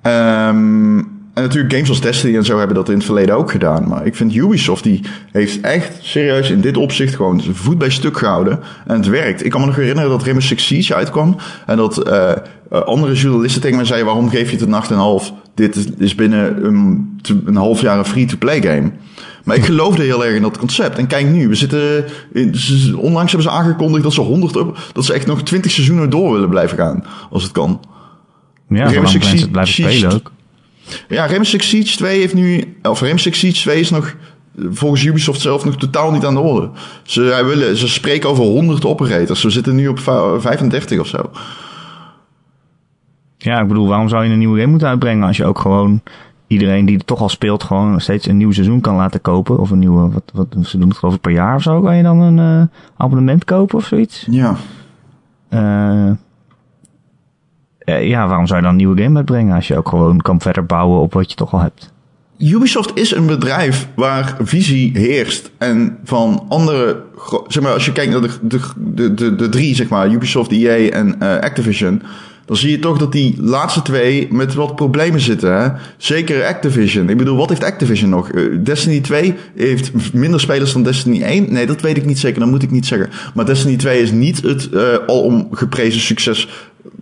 [0.01, 3.87] Um, en natuurlijk games als Destiny en zo hebben dat in het verleden ook gedaan.
[3.87, 7.89] Maar ik vind Ubisoft, die heeft echt serieus in dit opzicht gewoon zijn voet bij
[7.89, 8.59] stuk gehouden.
[8.85, 9.45] En het werkt.
[9.45, 11.35] Ik kan me nog herinneren dat Rainbow Six Siege uitkwam.
[11.65, 12.31] En dat uh,
[12.69, 15.33] andere journalisten tegen me zeiden, waarom geef je het een nacht en half?
[15.57, 18.91] Dit is binnen een, een half jaar een free-to-play game.
[19.43, 20.97] Maar ik geloofde heel erg in dat concept.
[20.97, 22.05] En kijk nu, we zitten.
[22.33, 22.55] In,
[22.95, 24.53] onlangs hebben ze aangekondigd dat ze 100
[24.93, 27.03] dat ze echt nog 20 seizoenen door willen blijven gaan.
[27.29, 27.79] Als het kan.
[28.69, 30.31] Ja, Rainbow Six Siege blijven spelen ook.
[31.07, 32.77] Ja, Rainbow Six Siege 2 heeft nu...
[32.83, 34.15] Of Rainbow Six Siege 2 is nog
[34.69, 36.69] volgens Ubisoft zelf nog totaal niet aan de orde.
[37.03, 39.43] Ze, willen, ze spreken over 100 operators.
[39.43, 39.99] We zitten nu op
[40.39, 41.31] 35 of zo.
[43.47, 46.01] Ja, ik bedoel, waarom zou je een nieuwe game moeten uitbrengen als je ook gewoon
[46.47, 49.59] iedereen die het toch al speelt gewoon steeds een nieuw seizoen kan laten kopen?
[49.59, 51.95] Of een nieuwe, wat, wat ze doen het geloof ik per jaar of zo, kan
[51.95, 54.27] je dan een uh, abonnement kopen of zoiets?
[54.29, 54.55] Ja.
[55.49, 56.11] Uh,
[57.85, 60.41] uh, ja, waarom zou je dan een nieuwe game uitbrengen als je ook gewoon kan
[60.41, 61.93] verder bouwen op wat je toch al hebt?
[62.37, 65.51] Ubisoft is een bedrijf waar visie heerst.
[65.57, 67.03] En van andere,
[67.47, 70.89] zeg maar, als je kijkt naar de, de, de, de, drie, zeg maar, Ubisoft, EA
[70.89, 72.01] en uh, Activision.
[72.47, 75.61] Dan zie je toch dat die laatste twee met wat problemen zitten.
[75.61, 75.69] Hè?
[75.97, 77.09] Zeker Activision.
[77.09, 78.31] Ik bedoel, wat heeft Activision nog?
[78.31, 81.53] Uh, Destiny 2 heeft minder spelers dan Destiny 1.
[81.53, 82.39] Nee, dat weet ik niet zeker.
[82.39, 83.09] Dat moet ik niet zeggen.
[83.33, 86.47] Maar Destiny 2 is niet het uh, alom geprezen succes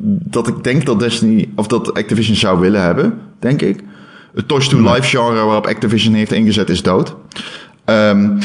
[0.08, 3.80] dat ik denk dat Destiny of dat Activision zou willen hebben, denk ik.
[4.36, 7.16] Het Touch to Life genre waarop Activision heeft ingezet is dood.
[7.86, 8.40] Um, uh,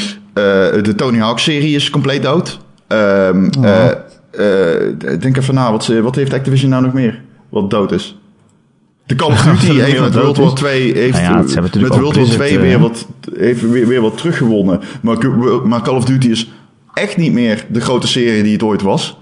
[0.83, 2.59] de Tony Hawk serie is compleet dood.
[2.87, 3.63] Um, oh.
[3.63, 3.89] uh, uh,
[5.19, 8.19] denk even na, wat, wat heeft Activision nou nog meer wat dood is?
[9.05, 12.25] De Call of Duty heeft met World War 2 heeft nou ja, met World War
[12.25, 14.79] 2 weer wat heeft weer, weer wat teruggewonnen.
[15.01, 15.17] Maar,
[15.67, 16.51] maar Call of Duty is
[16.93, 19.19] echt niet meer de grote serie die het ooit was.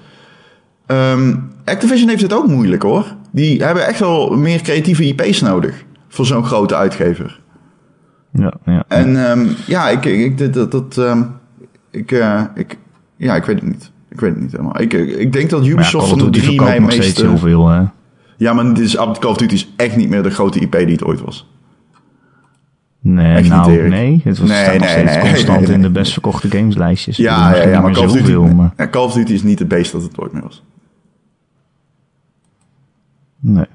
[0.88, 3.06] Um, Activision heeft het ook moeilijk hoor.
[3.32, 5.84] Die hebben echt wel meer creatieve IP's nodig.
[6.08, 7.40] Voor zo'n grote uitgever.
[8.32, 8.84] Ja, ja.
[8.88, 11.32] En um, ja, ik, ik, dat, dat, um,
[11.92, 12.78] ik, uh, ik,
[13.18, 13.92] ja, ik weet het niet.
[14.10, 14.82] Ik weet het niet helemaal.
[14.82, 17.22] Ik, ik denk dat Ubisoft van de drie mij meest...
[17.22, 17.84] heel veel, hè?
[18.38, 20.92] Ja, maar dit is, Call of Duty is echt niet meer de grote IP die
[20.92, 21.48] het ooit was.
[23.02, 24.22] Nee, echt nou, niet, nee.
[24.24, 27.18] Het was nee, nee, nog steeds nee, constant in de best verkochte gameslijstjes.
[27.18, 28.90] Ja, ja, ja, maar Call of, Duty, maar...
[28.90, 30.64] Call of Duty is niet het beest dat het ooit meer was.
[33.40, 33.66] Nee.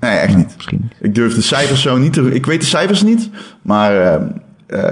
[0.00, 0.52] Nee, echt niet.
[0.56, 0.94] Misschien niet.
[1.00, 2.34] Ik durf de cijfers zo niet te...
[2.34, 3.30] Ik weet de cijfers niet,
[3.62, 3.94] maar...
[3.94, 4.28] Uh,
[4.68, 4.90] uh,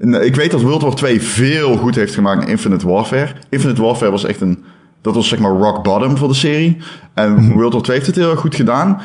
[0.00, 3.32] ik weet dat World War 2 veel goed heeft gemaakt in Infinite Warfare.
[3.48, 4.64] Infinite Warfare was echt een...
[5.00, 6.76] Dat was zeg maar rock bottom voor de serie.
[7.14, 7.52] En mhm.
[7.52, 9.00] World War 2 heeft het heel erg goed gedaan.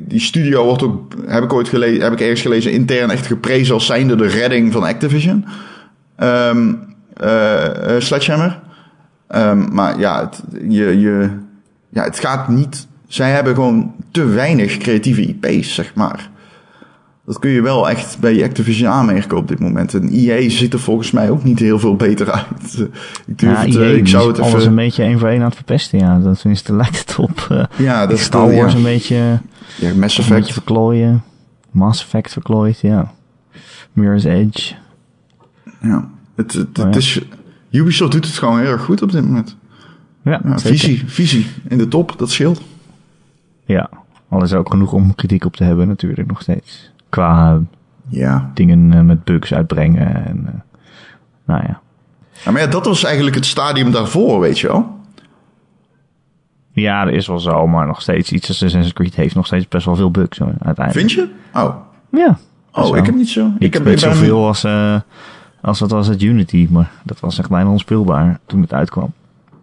[0.00, 3.74] Die studio wordt ook, heb ik ooit gelezen, heb ik ergens gelezen, intern echt geprezen
[3.74, 5.44] als zijnde de redding van Activision.
[6.18, 6.78] Um,
[7.24, 8.60] uh, Sledgehammer.
[9.34, 11.30] Um, maar ja, het, je, je,
[11.88, 16.30] ja, het gaat niet zij hebben gewoon te weinig creatieve IP's, zeg maar.
[17.30, 19.94] Dat kun je wel echt bij Activision aanmerken op dit moment.
[19.94, 22.78] En EA ziet er volgens mij ook niet heel veel beter uit.
[23.26, 24.52] ik, durf ja, het, EA ik zou het even...
[24.52, 25.98] alles een beetje één voor één aan het verpesten.
[25.98, 27.46] Ja, dat tenminste lijkt het op.
[27.52, 28.78] Uh, ja, dat Star Wars ja.
[28.78, 29.40] een beetje...
[29.76, 30.30] Ja, Mass Effect.
[30.30, 31.22] Een beetje verklooien.
[31.70, 33.12] Mass Effect verklooid, ja.
[33.92, 34.74] Mirror's Edge.
[35.82, 36.96] Ja, het, het, oh, ja.
[36.96, 37.20] is...
[37.70, 39.56] Ubisoft doet het gewoon heel erg goed op dit moment.
[40.22, 42.62] Ja, ja visie, visie in de top, dat scheelt.
[43.64, 43.90] Ja,
[44.28, 46.90] al is er ook genoeg om kritiek op te hebben natuurlijk nog steeds.
[47.10, 47.60] Qua
[48.08, 48.50] ja.
[48.54, 50.60] dingen eh, met bugs uitbrengen en uh,
[51.44, 51.80] nou ja.
[52.44, 52.50] ja.
[52.50, 54.98] Maar ja, dat was eigenlijk het stadium daarvoor, weet je wel.
[56.72, 59.68] Ja, dat is wel zo, maar nog steeds iets als Assassin's Creed heeft nog steeds
[59.68, 60.92] best wel veel bugs hoor, uiteindelijk.
[60.92, 61.28] Vind je?
[61.60, 61.74] Oh.
[62.10, 62.38] Ja.
[62.72, 63.46] Oh, ik heb niet zo.
[63.46, 65.00] Ik, ik heb niet zoveel als, uh,
[65.60, 69.12] als wat was het Unity, maar dat was echt bijna onspeelbaar toen het uitkwam.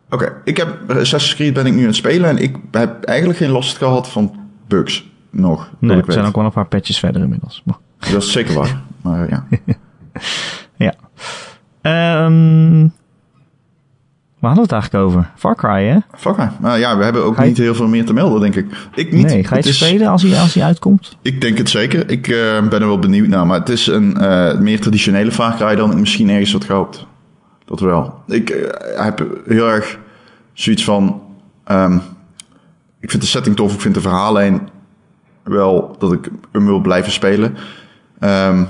[0.10, 3.39] Oké, ik heb Assassin's Creed ben ik nu aan het spelen en ik heb eigenlijk
[3.39, 4.36] geen last gehad van
[4.67, 5.69] bugs nog.
[5.79, 7.63] Nee, er zijn ook wel een paar patches verder inmiddels.
[8.11, 9.45] Dat is zeker waar, maar ja.
[10.85, 10.93] ja.
[12.25, 12.91] Um,
[14.39, 15.31] waar hadden we het eigenlijk over?
[15.35, 15.97] Far Cry, hè?
[16.17, 16.49] Far Cry.
[16.59, 18.65] Nou ja, we hebben ook niet heel veel meer te melden, denk ik.
[18.95, 19.25] Ik niet.
[19.25, 21.17] Nee, ga je het spelen als hij, als hij uitkomt?
[21.21, 22.09] Ik denk het zeker.
[22.09, 23.45] Ik uh, ben er wel benieuwd naar.
[23.45, 27.05] Maar het is een uh, meer traditionele Far Cry dan ik misschien ergens had gehoopt.
[27.65, 28.21] Dat wel.
[28.27, 29.99] Ik uh, heb heel erg
[30.53, 31.21] zoiets van...
[31.71, 32.01] Um,
[32.99, 34.69] ik vind de setting tof, ik vind de verhaallijn
[35.47, 37.57] wel dat ik hem wil blijven spelen.
[38.19, 38.67] Um,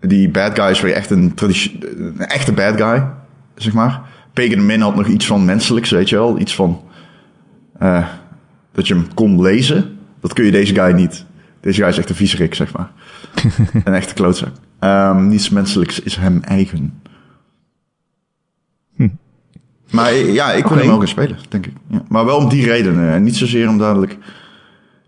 [0.00, 3.06] die bad guy is weer echt een, een echte bad guy,
[3.54, 4.00] zeg maar.
[4.32, 6.38] Pagan Min had nog iets van menselijks, weet je wel.
[6.38, 6.82] Iets van...
[7.82, 8.06] Uh,
[8.72, 9.98] dat je hem kon lezen.
[10.20, 11.24] Dat kun je deze guy niet.
[11.60, 12.90] Deze guy is echt een viezerik, zeg maar.
[13.84, 14.52] een echte klootzak.
[14.80, 17.00] Um, niets menselijks is hem eigen.
[19.90, 21.72] Maar ja, ik wil hem ook gaan spelen, denk ik.
[21.86, 22.02] Ja.
[22.08, 23.12] Maar wel om die redenen.
[23.12, 24.16] En niet zozeer om dadelijk...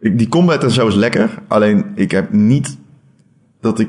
[0.00, 1.30] Die combat en zo is lekker.
[1.48, 2.78] Alleen, ik heb niet
[3.60, 3.88] dat ik...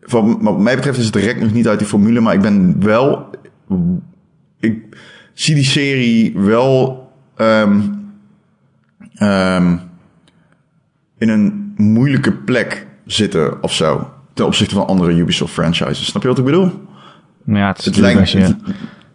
[0.00, 2.20] Van, wat mij betreft is het direct nog niet uit die formule.
[2.20, 3.30] Maar ik ben wel...
[4.60, 4.96] Ik
[5.32, 7.02] zie die serie wel...
[7.36, 8.12] Um,
[9.22, 9.80] um,
[11.18, 14.10] in een moeilijke plek zitten of zo.
[14.32, 16.06] Ten opzichte van andere Ubisoft franchises.
[16.06, 16.70] Snap je wat ik bedoel?
[17.44, 18.30] Ja, het, het lijkt...
[18.30, 18.38] Je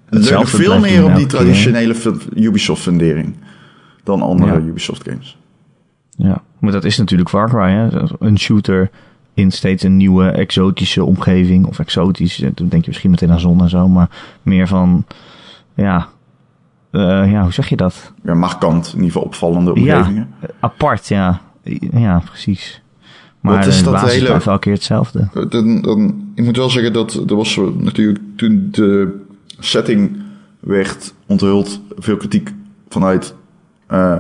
[0.10, 1.96] het leunt veel meer op die traditionele
[2.36, 3.36] Ubisoft-fundering
[4.04, 5.39] dan andere Ubisoft games.
[6.20, 7.88] Ja, maar dat is natuurlijk Far Cry, hè?
[8.20, 8.90] Een shooter
[9.34, 11.66] in steeds een nieuwe exotische omgeving.
[11.66, 13.88] Of exotisch, dan denk je misschien meteen aan zon en zo.
[13.88, 14.10] Maar
[14.42, 15.06] meer van,
[15.74, 16.08] ja,
[16.92, 18.14] uh, ja hoe zeg je dat?
[18.24, 20.34] Ja, markant, in ieder geval opvallende omgevingen.
[20.42, 21.42] Ja, apart, ja.
[21.92, 22.82] Ja, precies.
[23.40, 24.26] Maar Wat is dat hele...
[24.26, 25.28] blijft elke keer hetzelfde.
[25.50, 29.22] Dan, dan, ik moet wel zeggen dat er was natuurlijk toen de
[29.60, 30.18] setting
[30.60, 32.54] werd onthuld veel kritiek
[32.90, 33.36] vanuit
[33.92, 34.18] uh,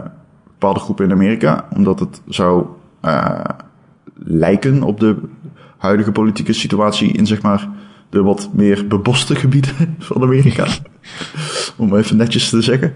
[0.59, 2.65] bepaalde groepen in Amerika, omdat het zou
[3.05, 3.39] uh,
[4.15, 5.17] lijken op de
[5.77, 7.69] huidige politieke situatie in zeg maar
[8.09, 10.67] de wat meer beboste gebieden van Amerika.
[11.77, 12.93] Om even netjes te zeggen.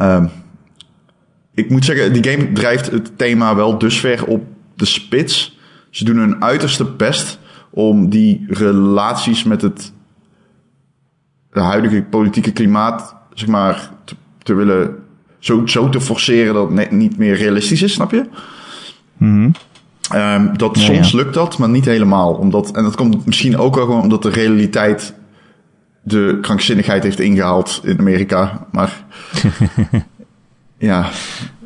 [0.00, 0.30] Um,
[1.54, 5.58] ik moet zeggen, die game drijft het thema wel dusver op de spits.
[5.90, 7.38] Ze doen hun uiterste best
[7.70, 9.92] om die relaties met het
[11.52, 13.90] de huidige politieke klimaat, zeg maar,
[14.42, 14.99] te willen
[15.40, 18.28] zo, zo te forceren dat het niet meer realistisch is, snap je?
[19.16, 19.52] Mm
[20.14, 22.32] um, dat soms lukt dat, maar niet helemaal.
[22.32, 25.14] Omdat, en dat komt misschien ook wel gewoon omdat de realiteit
[26.02, 28.66] de krankzinnigheid heeft ingehaald in Amerika.
[28.70, 29.04] Maar
[30.78, 31.08] ja.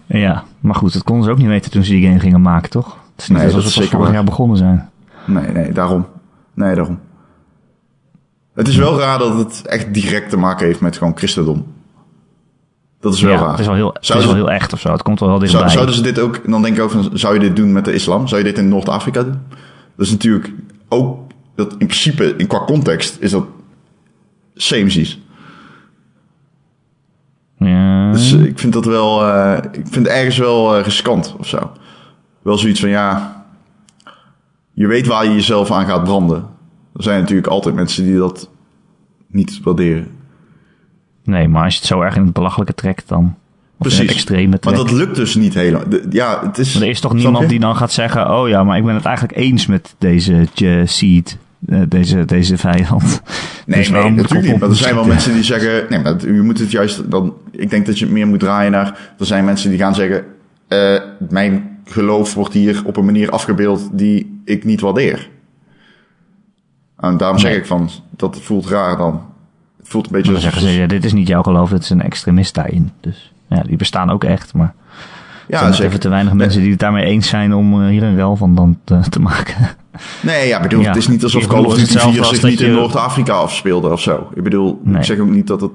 [0.07, 2.71] Ja, maar goed, dat konden ze ook niet weten toen ze die game gingen maken,
[2.71, 2.99] toch?
[3.13, 4.89] Het is niet nee, alsof ze vorig jaar begonnen zijn.
[5.27, 6.07] Nee, nee, daarom.
[6.55, 6.99] Nee, daarom.
[8.55, 11.67] Het is wel raar dat het echt direct te maken heeft met gewoon christendom.
[13.05, 13.51] Dat is wel ja, raar.
[13.51, 14.93] het is wel heel, het is wel heel echt of zo.
[14.93, 15.73] Het komt wel heel Zou, dichtbij.
[15.73, 18.29] zouden ze dit ook, dan denk ik van, zou je dit doen met de islam?
[18.29, 19.39] Zou je dit in Noord-Afrika doen?
[19.97, 20.53] Dat is natuurlijk
[20.89, 21.19] ook,
[21.55, 23.47] dat in principe, in, qua context, is dat
[24.55, 25.07] same
[27.59, 28.13] Ja.
[28.13, 31.47] Dus eh, ik vind dat wel, eh, ik vind het ergens wel eh, riskant of
[31.47, 31.71] zo.
[32.43, 33.45] Wel zoiets van, ja,
[34.73, 36.47] je weet waar je jezelf aan gaat branden.
[36.97, 38.51] Er zijn natuurlijk altijd mensen die dat
[39.27, 40.23] niet waarderen.
[41.25, 43.35] Nee, maar als je het zo erg in het belachelijke trekt, dan.
[43.79, 44.77] Of in het extreme Maar trekt.
[44.77, 45.85] dat lukt dus niet helemaal.
[46.11, 46.75] Ja, het is...
[46.75, 49.05] Maar er is toch niemand die dan gaat zeggen: Oh ja, maar ik ben het
[49.05, 53.21] eigenlijk eens met deze J- seed, eh, deze, deze vijand.
[53.67, 54.61] Nee, Dus nee natuurlijk niet.
[54.61, 55.87] Maar er zijn wel mensen die zeggen...
[55.89, 57.11] Nee, maar je moet het juist...
[57.11, 59.13] Dan, ik denk dat je het meer moet draaien naar...
[59.19, 60.25] Er zijn mensen die gaan zeggen...
[60.69, 65.29] eh, mijn geloof wordt hier op een manier afgebeeld die ik niet waardeer.
[66.99, 67.91] En daarom zeg ik van...
[68.11, 69.23] Dat voelt raar dan.
[69.85, 70.33] Voelt een beetje...
[70.33, 72.91] Dan zeggen ze: ja, Dit is niet jouw geloof, dit is een extremist daarin.
[73.01, 74.55] Dus ja, die bestaan ook echt.
[74.55, 74.95] Maar er
[75.49, 75.89] Ja, zijn nog zeker.
[75.89, 78.55] even te weinig mensen die het daarmee eens zijn om eh, hier een rel van
[78.55, 79.55] dan te, te maken.
[80.23, 80.87] Nee, ja, ik bedoel, Ja.
[80.89, 83.91] het is niet alsof Call of Duty 4 hetzelfde als zich niet in Noord-Afrika afspeelde
[83.91, 84.31] of zo.
[84.35, 84.97] Ik bedoel, Nee.
[84.97, 85.71] ik zeg ook niet dat het...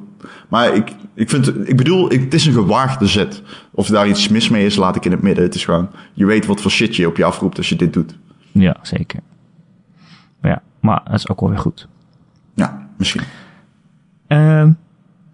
[0.47, 3.41] Maar ik, ik, vind, ik bedoel, ik, het is een gewaagde zet.
[3.71, 5.43] Of daar iets mis mee is, laat ik in het midden.
[5.43, 7.93] Het is gewoon, je weet wat voor shit je op je afroept als je dit
[7.93, 8.17] doet.
[8.51, 9.19] ja, zeker.
[10.41, 11.87] Ja, maar dat is ook wel weer goed.
[12.55, 13.21] Ja, misschien.
[14.29, 14.71] Ehm,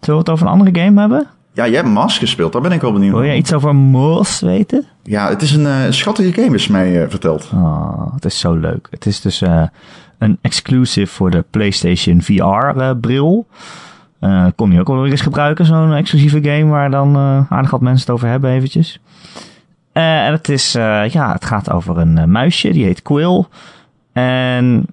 [0.00, 1.26] we het over een andere game hebben?
[1.52, 4.40] Ja, jij hebt Mask gespeeld, daar ben ik wel benieuwd Wil jij iets over Moors
[4.40, 4.84] weten?
[5.02, 7.50] Ja, het is een eh, schattige game, is mij eh, verteld.
[7.54, 8.86] Oh, het is zo leuk.
[8.90, 9.62] Het is dus eh,
[10.18, 13.46] een exclusive voor de PlayStation VR-bril.
[14.54, 17.16] Kon je ook wel eens gebruiken, zo'n exclusieve game waar dan
[17.48, 19.00] aardig wat mensen het over hebben eventjes.
[19.92, 23.44] En het is, ja, het gaat over een muisje, die heet Quill.
[24.12, 24.86] En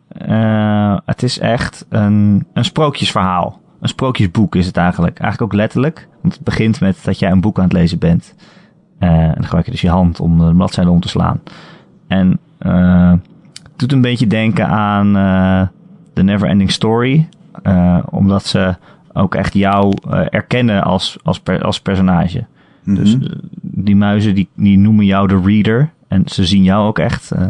[1.05, 3.61] het is echt een, een sprookjesverhaal.
[3.83, 5.19] Een sprookjesboek is het eigenlijk.
[5.19, 6.07] Eigenlijk ook letterlijk.
[6.21, 8.35] Want het begint met dat jij een boek aan het lezen bent.
[8.99, 11.41] Eh, en dan gebruik je dus je hand om de bladzijde om te slaan.
[12.07, 13.11] En eh,
[13.63, 15.67] het doet een beetje denken aan eh
[16.13, 17.27] The Neverending Story.
[17.63, 18.75] Eh, omdat ze
[19.13, 22.45] ook echt jou eh, erkennen als, als, per- als personage.
[22.83, 23.25] Dus Mhm.
[23.25, 23.29] eh,
[23.61, 25.89] die muizen die, die noemen jou de reader.
[26.07, 27.47] En ze zien jou ook echt eh,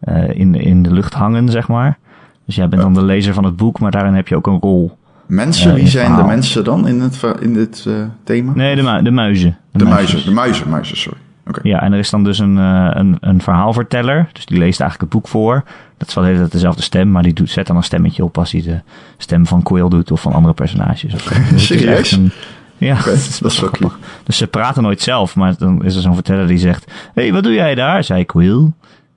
[0.00, 1.98] eh, in, in de lucht hangen, zeg maar.
[2.46, 4.58] Dus jij bent dan de lezer van het boek, maar daarin heb je ook een
[4.60, 4.96] rol.
[5.26, 8.52] Mensen, wie zijn de mensen dan in, het, in dit eh, thema?
[8.54, 9.58] Nee, de, mu- de muizen.
[9.72, 10.12] de muisjes.
[10.12, 11.18] muizen, de muizen, muizen, sorry.
[11.62, 14.28] Ja, en er is dan dus een, eh, een, een verhaalverteller.
[14.32, 15.64] Dus die leest eigenlijk het boek voor.
[15.98, 18.24] Dat is wel de hele tijd dezelfde stem, maar die doet, zet dan een stemmetje
[18.24, 18.80] op als hij de
[19.16, 21.14] stem van Quill doet of van andere personages.
[21.56, 22.12] Serieus?
[22.12, 22.30] een-
[22.76, 23.98] ja, dat is dat is wel grappig.
[24.24, 26.84] Dus ze praten nooit zelf, maar dan is er zo'n verteller die zegt:
[27.14, 28.04] Hé, hey, wat doe jij daar?
[28.04, 28.70] Zei Quill.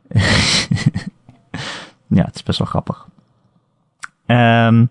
[2.07, 3.05] ja, het is best wel grappig.
[4.25, 4.85] Ehm,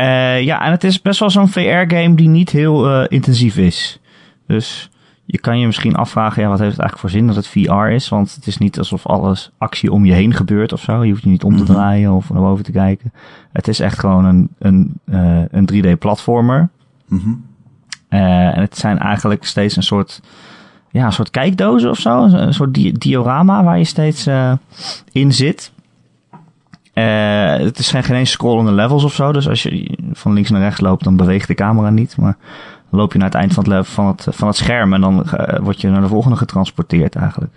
[0.00, 4.00] eh, ja, en het is best wel zo'n VR-game die niet heel eh, intensief is.
[4.46, 4.90] Dus
[5.24, 7.88] je kan je misschien afvragen, ja, wat heeft het eigenlijk voor zin dat het VR
[7.94, 8.08] is?
[8.08, 11.04] Want het is niet alsof alles actie om je heen gebeurt of zo.
[11.04, 11.72] Je hoeft je niet om te Mhm.
[11.72, 13.12] draaien of naar boven te kijken.
[13.52, 16.68] Het is echt gewoon een, een, eh, een 3D-platformer.
[17.08, 17.30] Mhm.
[18.08, 20.20] En het zijn eigenlijk steeds een soort,
[20.90, 22.22] ja, een soort kijkdozen of zo.
[22.24, 24.28] Een, soort di- diorama waar je steeds
[25.12, 25.72] in zit.
[26.92, 29.32] Eh, het is geen, eens scrollende levels of zo.
[29.32, 32.16] Dus als je van links naar rechts loopt, dan beweegt de camera niet.
[32.16, 32.36] Maar
[32.90, 35.00] dan loop je naar het eind van het, level, van het, van het scherm en
[35.00, 37.52] dan eh, word je naar de volgende getransporteerd eigenlijk.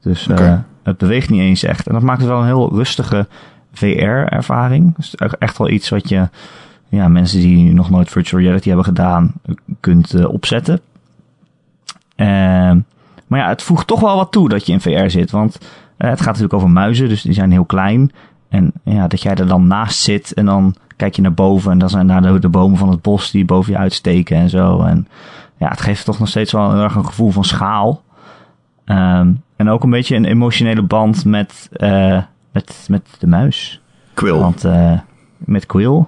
[0.00, 0.38] Dus eh,
[0.82, 1.86] het beweegt niet eens echt.
[1.86, 3.26] En dat maakt het wel een heel rustige
[3.72, 4.96] VR-ervaring.
[4.96, 6.28] Dus echt- echt wel iets wat je
[6.88, 9.32] ja, mensen die nog nooit virtual reality hebben gedaan,
[9.80, 10.80] kunt opzetten.
[12.16, 12.78] Ehm,
[13.26, 15.30] maar ja, het voegt toch wel wat toe dat je in VR zit.
[15.30, 15.58] Want
[15.96, 18.12] het gaat natuurlijk over muizen, dus die zijn heel klein.
[18.52, 21.78] En ja, dat jij er dan naast zit en dan kijk je naar boven en
[21.78, 24.82] dan zijn daar de, de bomen van het bos die boven je uitsteken en zo.
[24.82, 25.08] En
[25.56, 28.02] ja, het geeft toch nog steeds wel heel erg een gevoel van schaal.
[28.84, 33.80] Ehm, en ook een beetje een emotionele band met, eh, met, met de muis.
[34.14, 34.38] Quill.
[34.38, 34.98] Want eh,
[35.38, 36.04] met Quill.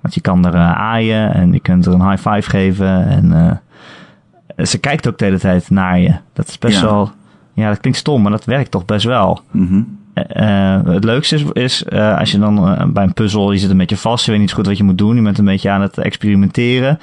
[0.00, 3.06] Want je kan er eh, aaien en je kunt er een high five geven.
[3.06, 3.60] En
[4.66, 6.14] ze kijkt ook de hele tijd naar je.
[6.32, 6.84] Dat is best Ja.
[6.84, 7.10] wel.
[7.52, 9.40] Ja, dat klinkt stom, maar dat werkt toch best wel.
[9.50, 9.74] Mhm.
[9.76, 9.82] Eh,
[10.14, 13.70] eh, het leukste is, is eh, als je dan eh, bij een puzzel, je zit
[13.70, 15.70] een beetje vast, je weet niet goed wat je moet doen, je bent een beetje
[15.70, 16.98] aan het experimenteren.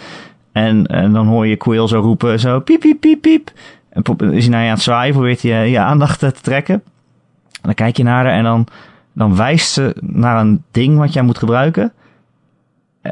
[0.52, 3.52] En, en dan hoor je Quill zo roepen, zo piep, piep, piep, piep.
[3.90, 6.30] En pro- is hij naar je aan het zwaaien, probeert hij je, je aandacht eh,
[6.30, 6.76] te trekken.
[6.76, 8.68] En dan kijk je naar haar en dan,
[9.14, 11.94] dan wijst ze naar een ding wat jij moet gebruiken.
[13.02, 13.12] Eh,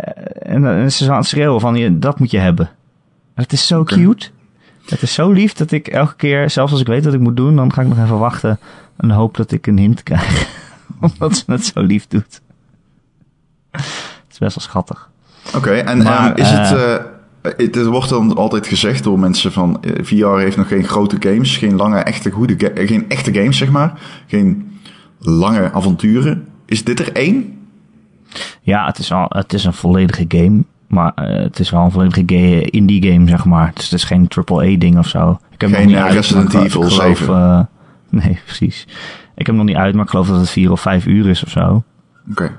[0.54, 2.66] en dan is ze zo aan het schreeuwen van, je, dat moet je hebben.
[3.36, 4.30] En het is zo cute.
[4.90, 7.38] Het is zo lief dat ik elke keer, zelfs als ik weet wat ik moet
[7.38, 8.60] doen, dan ga ik nog even wachten
[8.98, 10.48] en hoop dat ik een hint krijg.
[11.12, 12.42] Omdat ze het zo lief doet.
[13.72, 15.10] Het is best wel schattig.
[15.56, 16.72] Oké, en Maar, is het...
[16.72, 16.96] eh,
[17.42, 21.58] het, wordt dan altijd gezegd door mensen van eh, VR heeft nog geen grote games,
[21.58, 24.80] geen lange, echte goede, geen echte games zeg maar, geen
[25.20, 26.48] lange avonturen.
[26.66, 27.58] Is dit er één?
[28.62, 30.64] Ja, het is, al, het is een volledige game.
[30.90, 33.72] Maar eh, het is wel een volledige indie game, zeg maar.
[33.74, 35.40] Dus het is geen AAA-ding of zo.
[35.52, 37.36] Ik heb Geen, nog niet eh, uit, Resident ik Evil geloof, 7.
[37.36, 37.62] eh,
[38.24, 38.84] nee, precies.
[39.36, 41.28] Ik heb hem nog niet uit, maar ik geloof dat het vier of vijf uur
[41.28, 41.84] is of zo.
[42.32, 42.52] Oké.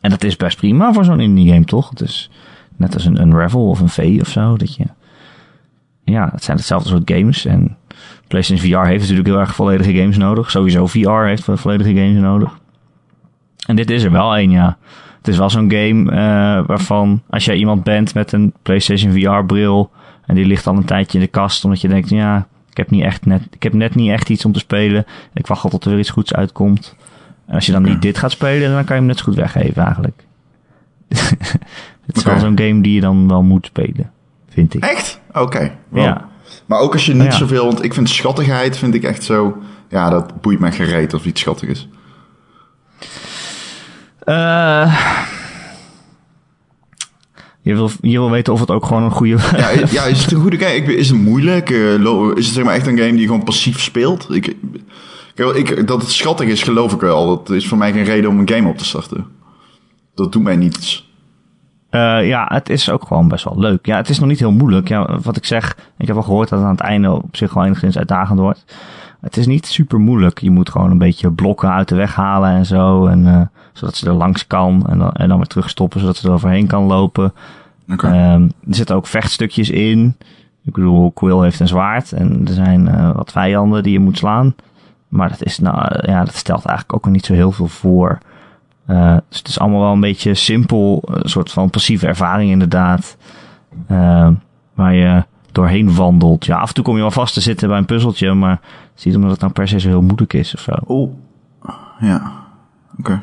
[0.00, 1.90] En dat is best prima voor zo'n indie game, toch?
[1.90, 2.30] Het is
[2.76, 4.56] net als een Unravel of een V of zo.
[4.56, 4.84] Dat je...
[6.04, 7.44] Ja, het zijn hetzelfde soort games.
[7.44, 7.76] En
[8.28, 10.50] PlayStation VR heeft natuurlijk heel erg volledige games nodig.
[10.50, 12.58] Sowieso VR heeft volledige games nodig.
[13.66, 14.78] En dit is er wel één, ja.
[15.22, 19.90] Het is wel zo'n game eh, waarvan als jij iemand bent met een PlayStation VR-bril...
[20.26, 22.08] en die ligt al een tijdje in de kast, omdat je denkt...
[22.08, 25.06] ja, ik heb, niet echt net, ik heb net niet echt iets om te spelen.
[25.34, 26.96] Ik wacht al tot er weer iets goeds uitkomt.
[27.46, 29.34] En als je dan niet dit gaat spelen, dan kan je hem net zo goed
[29.34, 30.24] weggeven eigenlijk.
[32.06, 34.10] het is wel zo'n game die je dan wel moet spelen,
[34.48, 34.82] vind ik.
[34.82, 35.20] Echt?
[35.32, 35.72] Oké.
[35.88, 36.02] Wow.
[36.04, 36.28] Ja.
[36.66, 37.30] Maar ook als je niet Ja.
[37.30, 41.24] zoveel, want ik vind schattigheid vind ik echt zo, ja, dat boeit mij gereed of
[41.24, 41.88] iets schattig is.
[44.24, 45.00] Eh,
[47.60, 49.36] je, wil, je wil weten of het ook gewoon een goede...
[49.56, 50.96] Ja, ja, is het een goede game?
[50.96, 51.70] Is het moeilijk?
[51.70, 51.94] Eh,
[52.34, 54.26] is het zeg maar echt een game die je gewoon passief speelt?
[54.34, 54.56] Ik,
[55.54, 57.26] ik, dat het schattig is, geloof ik wel.
[57.26, 59.26] Dat is voor mij geen reden om een game op te starten.
[60.14, 61.10] Dat doet mij niets.
[61.90, 63.86] Eh, ja, het is ook gewoon best wel leuk.
[63.86, 64.88] Ja, het is nog niet heel moeilijk.
[64.88, 67.54] Ja, wat ik zeg, ik heb al gehoord dat het aan het einde op zich
[67.54, 68.64] wel enigszins uitdagend wordt.
[69.22, 70.38] Het is niet super moeilijk.
[70.40, 73.06] Je moet gewoon een beetje blokken uit de weg halen en zo.
[73.06, 73.40] En, eh,
[73.72, 76.66] zodat ze er langs kan en dan, en dan weer terugstoppen, zodat ze er overheen
[76.66, 77.32] kan lopen.
[77.86, 80.16] Ehm, er zitten ook vechtstukjes in.
[80.64, 84.18] Ik bedoel, Quill heeft een zwaard en er zijn eh, wat vijanden die je moet
[84.18, 84.54] slaan.
[85.08, 88.18] Maar dat, is, nou, eh, ja, dat stelt eigenlijk ook niet zo heel veel voor.
[89.28, 93.16] Dus het is allemaal wel een beetje simpel, een soort van passieve ervaring inderdaad.
[93.88, 94.32] Ehm,
[94.74, 96.44] waar je doorheen wandelt.
[96.46, 98.98] Ja, af en toe kom je wel vast te zitten bij een puzzeltje, maar het
[98.98, 100.72] is niet omdat het nou per se zo heel moeilijk is of zo.
[100.84, 101.12] Oh.
[102.00, 102.32] Ja.
[102.98, 103.22] Oké.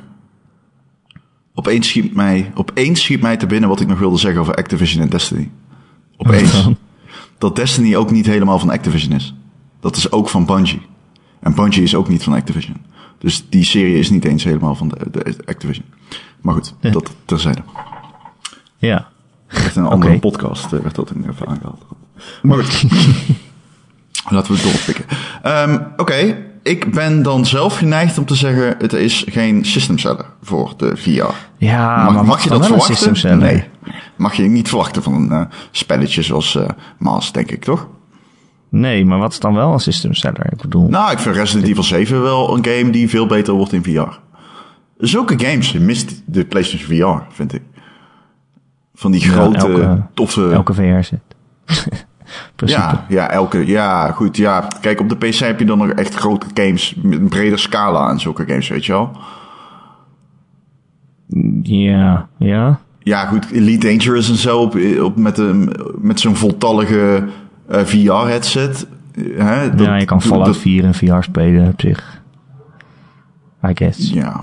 [1.54, 5.02] Opeens schiet mij, opeens schiet mij te binnen wat ik nog wilde zeggen over Activision
[5.04, 5.52] en Destiny.
[6.18, 6.68] Opeens.
[7.38, 9.34] dat Destiny ook niet helemaal van Activision is.
[9.80, 10.82] Dat is ook van Bungie.
[11.40, 12.76] En Bungie is ook niet van Activision.
[13.18, 15.86] Dus die serie is niet eens helemaal van de, de Activision.
[16.42, 16.92] Maar goed, Ja.
[16.92, 17.62] dat terzijde.
[18.78, 19.08] Ja.
[19.48, 21.86] Echt een andere podcast eh, werd dat in even aangehaald.
[22.42, 22.84] Maar goed.
[24.30, 25.06] Laten we het doorpikken.
[25.44, 28.76] Ehm, Oké, ik ben dan zelf geneigd om te zeggen...
[28.78, 31.34] het is geen system seller voor de VR.
[31.58, 33.38] Ja, maar mag, je dat seller?
[33.38, 33.64] Nee.
[34.16, 35.42] Mag je niet verwachten van een eh,
[35.72, 37.88] spelletje zoals eh Maas, denk ik, toch?
[38.70, 40.46] Nee, maar wat is dan wel een system seller?
[40.52, 43.74] Ik bedoel, Nou, ik vind Resident Evil 7 wel een game die veel beter wordt
[43.74, 44.18] in VR.
[44.98, 47.62] Zulke games mist de PlayStation VR, vind ik.
[48.96, 50.52] Van die Ja, grote, elke- toffe...
[50.52, 51.20] elke VR zit.
[52.56, 52.82] Principe.
[52.82, 54.68] Ja, ja, elke, ja, goed, ja.
[54.82, 58.10] Kijk, op de PC heb je dan nog echt grote games met een breder scala
[58.10, 59.12] en zulke games, weet je wel.
[61.64, 62.80] Ja, ja.
[63.00, 67.24] Ja, goed, Elite Dangerous en zo op, op, met, een, met zo'n voltallige
[67.68, 68.88] eh, VR-headset.
[69.38, 72.22] Hè, dat- ja, je kan Fallout dat- 4 in VR spelen op zich.
[73.68, 74.12] I guess.
[74.14, 74.42] Ja,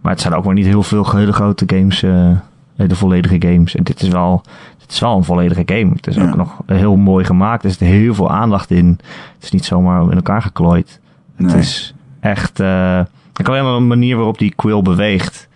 [0.00, 2.30] Maar het zijn ook maar niet heel veel hele grote games, eh,
[2.76, 3.74] hele volledige games.
[3.74, 4.42] En dit is wel,
[4.82, 5.90] dit is wel een volledige game.
[5.94, 6.22] Het is Ja.
[6.28, 7.64] ook nog heel mooi gemaakt.
[7.64, 8.86] Er zit heel veel aandacht in.
[9.34, 11.00] Het is niet zomaar in elkaar geklooid.
[11.36, 12.60] Het is echt...
[12.60, 13.00] eh
[13.38, 15.48] ik alleen maar een manier waarop die quill beweegt.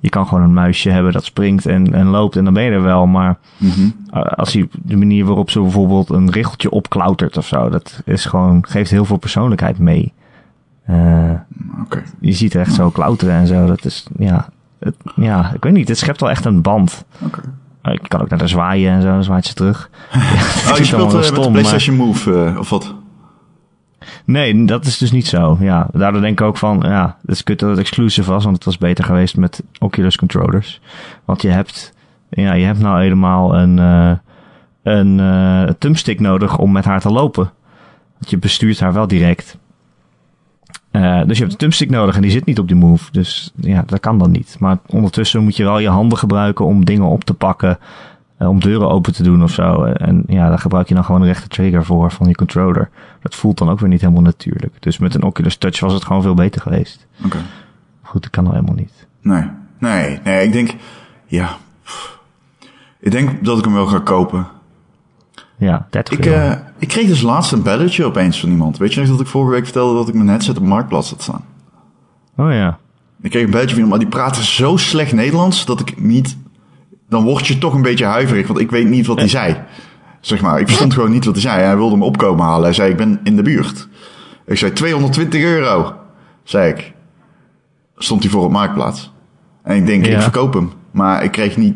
[0.00, 2.70] Je kan gewoon een muisje hebben dat springt en, en loopt en dan ben je
[2.70, 3.06] er wel.
[3.06, 3.80] Maar Mhm.
[4.14, 8.24] uh, als hij de manier waarop ze bijvoorbeeld een richeltje opklautert of zo, dat is
[8.24, 10.12] gewoon, geeft heel veel persoonlijkheid mee.
[10.84, 11.30] Eh,
[12.20, 13.66] je ziet er echt zo klauteren en zo.
[13.66, 15.88] Dat is, ja, het, ja, ik weet niet.
[15.88, 17.04] Het schept wel echt een band.
[17.82, 19.90] Uh, Je kan ook naar de zwaaien en zo, dan zwaait ze terug.
[20.70, 22.94] Oh, je speelt eh, met de maar- PlayStation Move, eh, of wat?
[24.24, 25.56] Nee, dat is dus niet zo.
[25.60, 28.56] Ja, daardoor denk ik ook van, ja, het is kut dat het exclusive was, want
[28.56, 30.80] het was beter geweest met Oculus controllers.
[31.24, 31.94] Want je hebt,
[32.30, 34.12] ja, je hebt nou helemaal een, eh
[34.82, 37.52] een thumbstick nodig om met haar te lopen.
[38.18, 39.58] Want je bestuurt haar wel direct.
[40.92, 43.12] Eh, dus je hebt een thumbstick nodig en die zit niet op die move.
[43.12, 44.56] Dus ja, dat kan dan niet.
[44.58, 47.78] Maar ondertussen moet je wel je handen gebruiken om dingen op te pakken.
[48.36, 49.84] eh, om deuren open te doen of zo.
[49.84, 52.90] En ja, daar gebruik je dan gewoon een rechte trigger voor van je controller.
[53.22, 54.72] Dat voelt dan ook weer niet helemaal natuurlijk.
[54.80, 57.06] Dus met een Oculus Touch was het gewoon veel beter geweest.
[57.24, 57.38] Oké.
[58.02, 59.06] Goed, dat kan nou helemaal niet.
[59.20, 59.44] Nee,
[59.78, 60.74] nee, nee, ik denk,
[61.26, 61.56] ja.
[63.00, 64.46] Ik denk dat ik hem wel ga kopen.
[65.62, 66.38] Ja, 30 Ik, euro.
[66.38, 68.76] eh, ik kreeg dus laatst een belletje opeens van iemand.
[68.78, 71.22] Weet je nog dat ik vorige week vertelde dat ik mijn headset op Marktplaats had
[71.22, 71.44] staan?
[72.36, 72.78] Oh ja.
[73.22, 76.36] Ik kreeg een belletje van iemand, maar die praatte zo slecht Nederlands dat ik niet
[77.08, 79.56] dan word je toch een beetje huiverig, want ik weet niet wat hij zei.
[80.20, 81.62] Zeg maar, ik verstond gewoon niet wat hij zei.
[81.62, 82.62] Hij wilde me opkomen halen.
[82.64, 83.88] Hij zei, ik ben in de buurt.
[84.46, 85.94] Ik zei, 220 euro,
[86.42, 86.92] zei ik.
[87.96, 89.12] Stond hij voor op Marktplaats.
[89.62, 90.14] En ik denk, Ja.
[90.16, 90.70] ik verkoop hem.
[90.90, 91.74] Maar ik kreeg niet,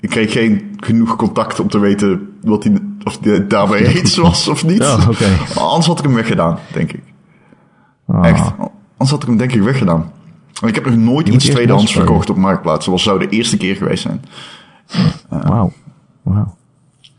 [0.00, 2.72] ik kreeg geen genoeg contact om te weten wat hij,
[3.04, 4.80] of hij daarbij eens was of niet.
[5.08, 5.28] Oké.
[5.54, 7.02] Maar anders had ik hem weggedaan, denk ik.
[8.06, 8.26] Oh.
[8.26, 8.52] Echt.
[8.96, 10.12] Anders had ik hem denk ik weggedaan.
[10.52, 12.86] Want ik heb nog nooit iets tweedehands verkocht op Marktplaats.
[12.86, 14.24] Dat zou de eerste keer geweest zijn.
[15.28, 15.72] Wauw.
[16.22, 16.56] Wauw.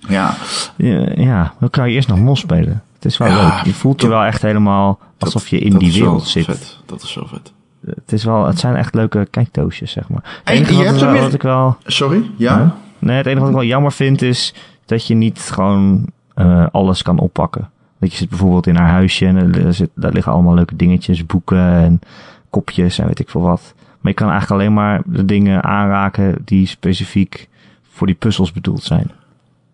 [0.08, 0.36] Ja,
[0.76, 2.84] Ja, ja, dan kan je eerst nog mos spelen.
[2.96, 3.66] Het is wel Ja, leuk.
[3.66, 6.46] Je voelt je dat- wel echt helemaal alsof je in dat die wel wereld zit.
[6.46, 6.78] Vet.
[6.86, 7.52] Dat is zo vet.
[7.86, 10.22] Het, is wel, het zijn echt leuke kijkdoosjes, zeg maar.
[10.24, 11.78] Het En enige je wat, hebt wel- meer- wat ik wel...
[11.86, 12.30] Sorry?
[12.38, 12.76] Ja?
[13.00, 14.54] Nee, het enige wat ik wel jammer vind is
[14.90, 17.70] dat je niet gewoon eh, alles kan oppakken.
[18.00, 21.26] Dat je zit bijvoorbeeld in haar huisje en er zit, daar liggen allemaal leuke dingetjes,
[21.26, 22.00] boeken en
[22.50, 23.74] kopjes en weet ik veel wat.
[24.02, 27.48] Maar je kan eigenlijk alleen maar de dingen aanraken die specifiek
[27.92, 29.12] voor die puzzels bedoeld zijn.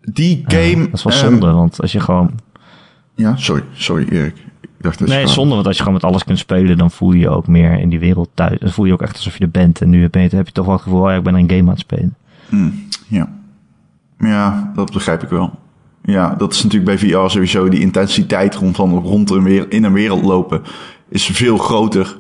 [0.02, 0.84] Die Eh, game...
[0.86, 2.32] dat is wel ehm, zonde, want als je gewoon...
[3.16, 3.64] ja, sorry.
[3.74, 4.36] Sorry, Erik.
[4.62, 5.14] Ik dacht dat je...
[5.14, 7.48] Nee, zonde, want als je gewoon met alles kunt spelen, dan voel je je ook
[7.48, 8.60] meer in die wereld thuis.
[8.60, 9.82] Dan voel je ook echt alsof je er bent.
[9.82, 11.50] En nu ben je, heb je toch wel het gevoel, oh ja, ik ben een
[11.50, 12.16] game aan het spelen.
[12.50, 13.30] Hmm, ja.
[14.20, 15.60] Ja, dat begrijp ik wel.
[16.04, 17.70] Ja, dat is natuurlijk bij VR sowieso.
[17.70, 20.62] Die intensiteit rond, van, rond een weer, in een wereld lopen
[21.10, 22.18] is veel groter.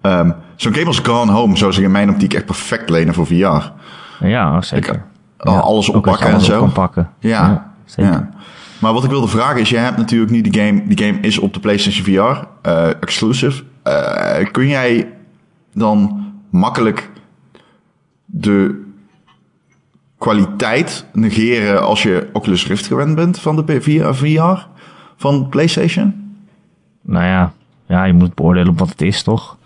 [0.00, 3.26] Ehm, Zo'n game als Gone Home zou zich in mijn optiek echt perfect lenen voor
[3.26, 3.70] VR.
[4.26, 4.94] Ja, zeker.
[4.94, 5.00] Ik-
[5.48, 6.66] Oh, alles oppakken en alles zo.
[6.66, 7.10] pakken.
[7.18, 8.12] Ja, zeker.
[8.12, 8.30] ja.
[8.80, 11.38] Maar wat ik wilde vragen is, jij hebt natuurlijk nu de game, die game is
[11.38, 13.62] op de PlayStation VR, eh, exclusive.
[13.82, 15.12] Eh, kun jij
[15.74, 17.10] dan makkelijk
[18.24, 18.84] de
[20.30, 24.66] kwaliteit negeren als je Oculus Rift gewend bent van de VR, VR
[25.16, 26.34] van PlayStation?
[27.02, 27.52] Nou ja,
[27.88, 29.56] ja, je moet beoordelen op wat het is, toch?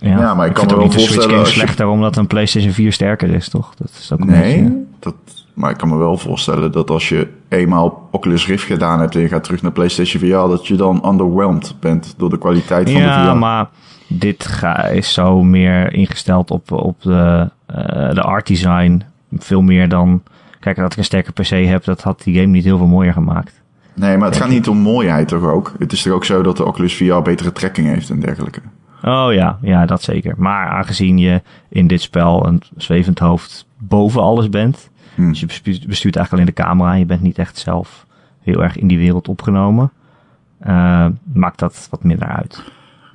[0.00, 2.92] Ja, maar ik kan me wel de voorstellen als je- slechter omdat een PlayStation 4
[2.92, 3.74] sterker is, toch?
[3.74, 5.14] Dat is ook een beetje- Nee, dat,
[5.54, 9.20] maar ik kan me wel voorstellen dat als je eenmaal Oculus Rift gedaan hebt en
[9.20, 13.00] je gaat terug naar PlayStation VR, dat je dan underwhelmed bent door de kwaliteit van
[13.00, 13.38] de Ja, VR.
[13.38, 13.68] maar
[14.06, 19.02] dit ga, is zo meer ingesteld op, op de, eh, de art design.
[19.38, 20.22] Veel meer dan...
[20.60, 23.12] Kijk, dat ik een sterke PC heb, dat had die game niet heel veel mooier
[23.12, 23.62] gemaakt.
[23.94, 25.74] Nee, maar het gaat niet om mooiheid toch ook?
[25.78, 28.60] Het is toch ook zo dat de Oculus VR betere trekking heeft en dergelijke?
[29.04, 30.34] Oh ja, ja, dat zeker.
[30.36, 34.90] Maar aangezien je in dit spel een zwevend hoofd boven alles bent...
[35.14, 35.28] Hm.
[35.28, 36.92] Dus je bestuurt, eigenlijk alleen de camera.
[36.92, 38.06] Je bent niet echt zelf
[38.42, 39.90] heel erg in die wereld opgenomen.
[40.58, 42.62] eh, maakt dat wat minder uit.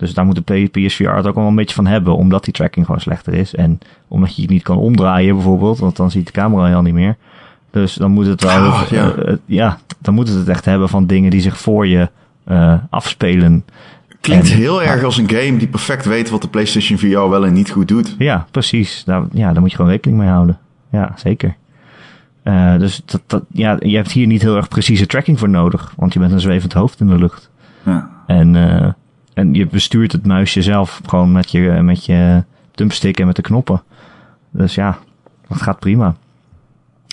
[0.05, 2.15] Dus daar moet de PSVR het ook wel een beetje van hebben.
[2.15, 3.55] Omdat die tracking gewoon slechter is.
[3.55, 5.79] En omdat je het niet kan omdraaien bijvoorbeeld.
[5.79, 7.15] Want dan ziet de camera je al niet meer.
[7.71, 8.65] Dus dan moet het wel...
[8.67, 9.11] Oh, ja.
[9.11, 12.09] eh, eh, ja, dan moet het het echt hebben van dingen die zich voor je
[12.43, 13.65] eh, afspelen.
[14.21, 17.45] Klinkt En- heel erg als een game die perfect weet wat de PlayStation VR wel
[17.45, 18.15] en niet goed doet.
[18.17, 19.03] Ja, precies.
[19.03, 20.57] Daar, ja, daar moet je gewoon rekening mee houden.
[20.91, 21.55] Ja, zeker.
[22.77, 25.93] Dus dat, dat, ja, je hebt hier niet heel erg precieze tracking voor nodig.
[25.97, 27.49] Want je bent een zwevend hoofd in de lucht.
[27.83, 28.09] Ja.
[28.27, 28.55] En,
[29.35, 33.41] en je bestuurt het muisje zelf gewoon met je, met je thumbstick en met de
[33.41, 33.83] knoppen.
[34.51, 34.97] Dus ja,
[35.47, 36.15] dat gaat prima.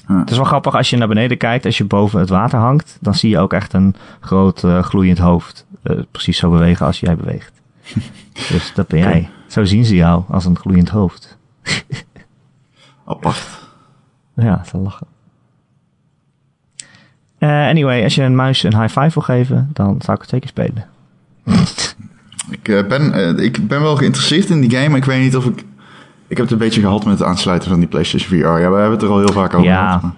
[0.07, 2.99] Het is wel grappig als je naar beneden kijkt, als je boven het water hangt,
[3.01, 5.67] dan zie je ook echt een groot eh, gloeiend hoofd.
[5.83, 7.61] eh, precies zo bewegen als jij beweegt.
[8.51, 9.31] dus dat ben jij.
[9.47, 11.39] Zo zien ze jou als een gloeiend hoofd.
[13.05, 13.49] Apart.
[14.35, 15.07] Ja, te lachen.
[17.39, 20.31] Eh, anyway, als je een muis een high five wil geven, dan zou ik het
[20.31, 20.87] zeker spelen.
[22.51, 25.37] Ik, eh, ben, eh, ik ben wel geïnteresseerd in die game, maar ik weet niet
[25.37, 25.59] of ik...
[26.27, 28.47] Ik heb het een beetje gehad met het aansluiten van die PlayStation VR.
[28.47, 29.87] Ja, we hebben het er al heel vaak over Ja.
[29.87, 30.03] gehad.
[30.03, 30.13] maar-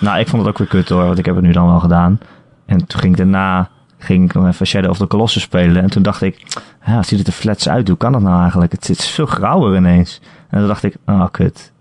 [0.00, 1.80] Nou, ik vond het ook weer kut hoor, want ik heb het nu dan wel
[1.80, 2.20] gedaan.
[2.66, 5.82] En toen ging ik daarna ging ik even Shadow of the Colossus spelen.
[5.82, 6.46] En toen dacht ik,
[6.86, 7.88] ja, ziet het er flats uit?
[7.88, 8.72] Hoe kan dat nou eigenlijk?
[8.72, 10.20] Het zit veel grauwer ineens.
[10.50, 11.72] En toen dacht ik, oh kut.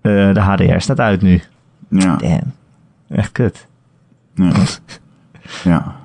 [0.00, 1.42] Eh, de HDR staat uit nu.
[1.88, 2.52] Ja, Damn.
[3.08, 3.66] Echt kut.
[4.34, 4.52] ja,
[5.64, 5.96] ja,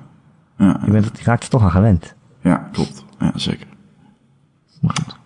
[0.58, 2.14] ja, Je, bent, je raakt er toch aan gewend.
[2.40, 3.04] Ja, klopt.
[3.18, 3.66] Ja, zeker.
[4.80, 5.18] Maar goed.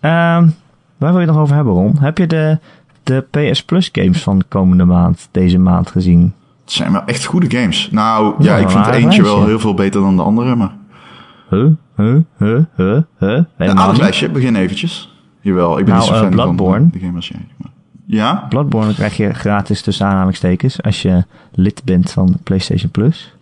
[0.00, 0.48] Ehm,
[0.98, 1.96] waar wil je het nog over hebben, Ron?
[1.98, 2.58] Heb je de,
[3.02, 6.32] de PS Plus games van de komende maand, deze maand gezien?
[6.64, 7.88] Het zijn wel echt goede games.
[7.90, 10.72] Nou, Ja, ja, ik vind een eentje wel heel veel beter dan de andere, maar...
[11.50, 11.70] Huh?
[11.96, 12.16] Huh?
[12.38, 12.58] Huh?
[12.76, 12.98] Huh?
[13.18, 13.42] Huh?
[13.56, 15.12] Een aardig lijstje, begin eventjes.
[15.40, 16.78] Jawel, ik ben Nou, niet zo eh, fan Bloodborne.
[16.80, 17.46] van de game als jij.
[17.56, 17.70] maar-
[18.06, 18.46] Ja?
[18.48, 23.36] Bloodborne krijg je gratis tussen aanhalingstekens als je lid bent van PlayStation Plus.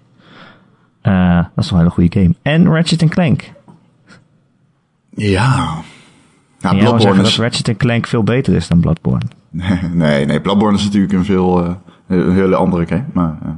[1.02, 2.34] Eh, dat is een hele goede game.
[2.42, 3.52] En Ratchet Clank.
[5.10, 5.74] Ja.
[6.58, 7.38] Ja, en jij Bloodborne dat is...
[7.38, 9.24] Ratchet Clank veel beter is dan Bloodborne.
[9.92, 11.64] Nee, nee, Bloodborne is natuurlijk een veel...
[11.64, 11.74] eh,
[12.06, 13.36] een hele andere game, maar...
[13.42, 13.50] eh,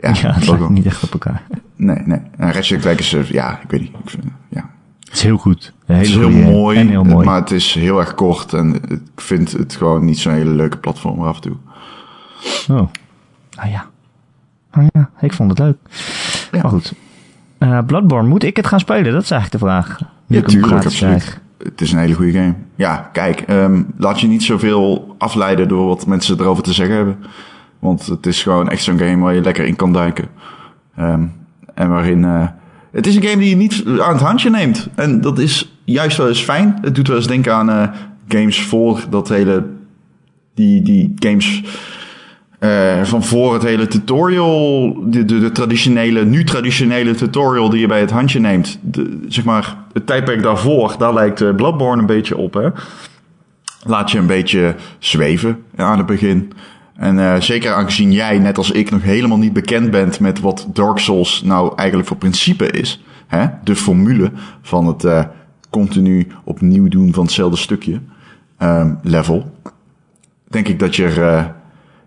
[0.00, 1.42] ja, Ja, het lijkt niet echt op elkaar.
[1.76, 2.20] Nee, nee.
[2.36, 3.10] En Ratchet Clank is...
[3.28, 3.92] ja, ik weet niet.
[4.04, 4.70] Ik vind, ja.
[5.00, 5.72] Het is heel goed.
[5.86, 7.26] Een Het is heel mooi, En heel mooi.
[7.26, 8.52] maar het is heel erg kort.
[8.52, 11.56] En ik vind het gewoon niet zo'n hele leuke platform af en toe.
[12.68, 12.88] Oh.
[13.54, 13.86] Ah ja.
[14.70, 15.76] Ah ja, ik vond het leuk.
[16.52, 16.62] Ja.
[16.62, 16.92] Maar goed.
[17.58, 19.12] Eh, Bloodborne, moet ik het gaan spelen?
[19.12, 19.98] Dat is eigenlijk de vraag.
[20.26, 21.40] Nu Ja, tuurlijk, absoluut.
[21.62, 22.54] Het is een hele goede game.
[22.74, 27.16] Ja, kijk, ehm, laat je niet zoveel afleiden door wat mensen erover te zeggen hebben.
[27.78, 30.28] Want het is gewoon echt zo'n game waar je lekker in kan duiken.
[30.96, 31.22] Ehm,
[31.74, 32.24] en waarin...
[32.24, 32.46] eh,
[32.92, 34.88] het is een game die je niet aan het handje neemt.
[34.94, 36.78] En dat is juist wel eens fijn.
[36.80, 37.88] Het doet wel eens denken aan eh,
[38.28, 39.66] games voor dat hele...
[40.54, 41.62] Die, die games
[42.58, 47.86] eh, van voor het hele tutorial, de, de, de traditionele, nu traditionele tutorial die je
[47.86, 48.78] bij het handje neemt.
[49.28, 52.54] Zeg maar, het tijdperk daarvoor, daar lijkt eh, Bloodborne een beetje op.
[52.54, 52.68] Hè?
[53.84, 56.52] Laat je een beetje zweven aan het begin.
[56.98, 60.66] En eh, zeker aangezien jij, net als ik, nog helemaal niet bekend bent met wat
[60.72, 63.04] Dark Souls nou eigenlijk voor principe is.
[63.26, 63.46] Hè?
[63.64, 64.32] De formule
[64.62, 65.24] van het eh,
[65.70, 68.00] continu opnieuw doen van hetzelfde stukje
[68.56, 69.52] ehm, level.
[70.48, 71.54] Denk ik dat je er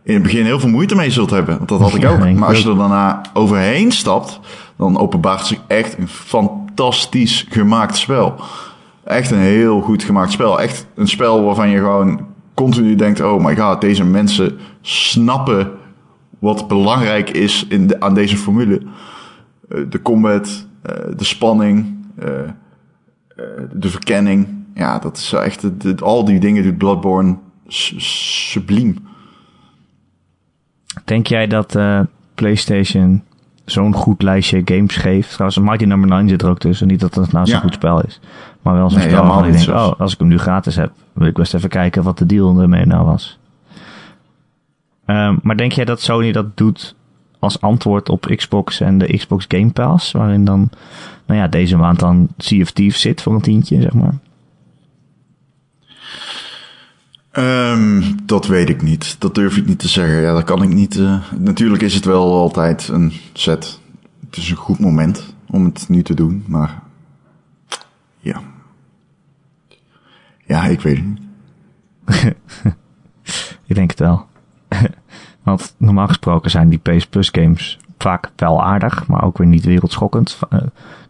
[0.04, 1.58] in het begin heel veel moeite mee zult hebben.
[1.58, 2.24] Want dat had ik ook.
[2.26, 4.40] ik Maar als je er daarna overheen stapt,
[4.78, 8.36] dan openbaart zich echt een fantastisch gemaakt spel.
[9.04, 10.62] Echt een heel goed gemaakt spel.
[10.62, 15.72] Echt een spel waarvan je gewoon continu denkt: oh my god, deze mensen snappen
[16.40, 18.82] wat belangrijk is in de, aan deze formule.
[19.70, 22.28] Eh, de combat, eh, de spanning, eh,
[23.74, 24.48] de verkenning.
[24.74, 25.66] Ja, dat is echt,
[26.02, 27.38] al die dingen doet Bloodborne
[27.68, 28.96] su- subliem.
[31.06, 32.00] Denk jij dat eh,
[32.36, 33.24] PlayStation
[33.66, 35.32] zo'n goed lijstje games geeft?
[35.34, 36.88] Trouwens, Mighty Number 9 zit er ook tussen.
[36.88, 37.62] Niet dat het nou zo'n Ja.
[37.62, 38.20] goed spel is.
[38.62, 41.28] Maar wel zo'n Nee, spel waarvan denk, oh, als ik hem nu gratis heb, wil
[41.28, 43.40] ik best even kijken wat de deal ermee nou was.
[45.06, 46.96] Ehm, maar denk jij dat Sony dat doet
[47.40, 50.12] als antwoord op Xbox en de Xbox Game Pass?
[50.12, 50.70] Waarin dan,
[51.26, 54.14] nou ja, deze maand dan Sea of Thieves zit voor een tientje, zeg maar.
[57.32, 59.16] Ehm, dat weet ik niet.
[59.20, 60.22] Dat durf ik niet te zeggen.
[60.22, 60.96] Ja, dat kan ik niet.
[60.98, 61.32] eh.
[61.38, 63.80] natuurlijk is het wel altijd een set.
[64.26, 66.82] Het is een goed moment om het nu te doen, maar
[68.20, 68.42] ja.
[70.46, 71.22] Ja, ik weet het niet.
[73.66, 74.26] Ik denk het wel.
[75.44, 79.66] Want normaal gesproken zijn die PS Plus games vaak wel aardig, maar ook weer niet
[79.66, 80.40] wereldschokkend.
[80.50, 80.60] Eh,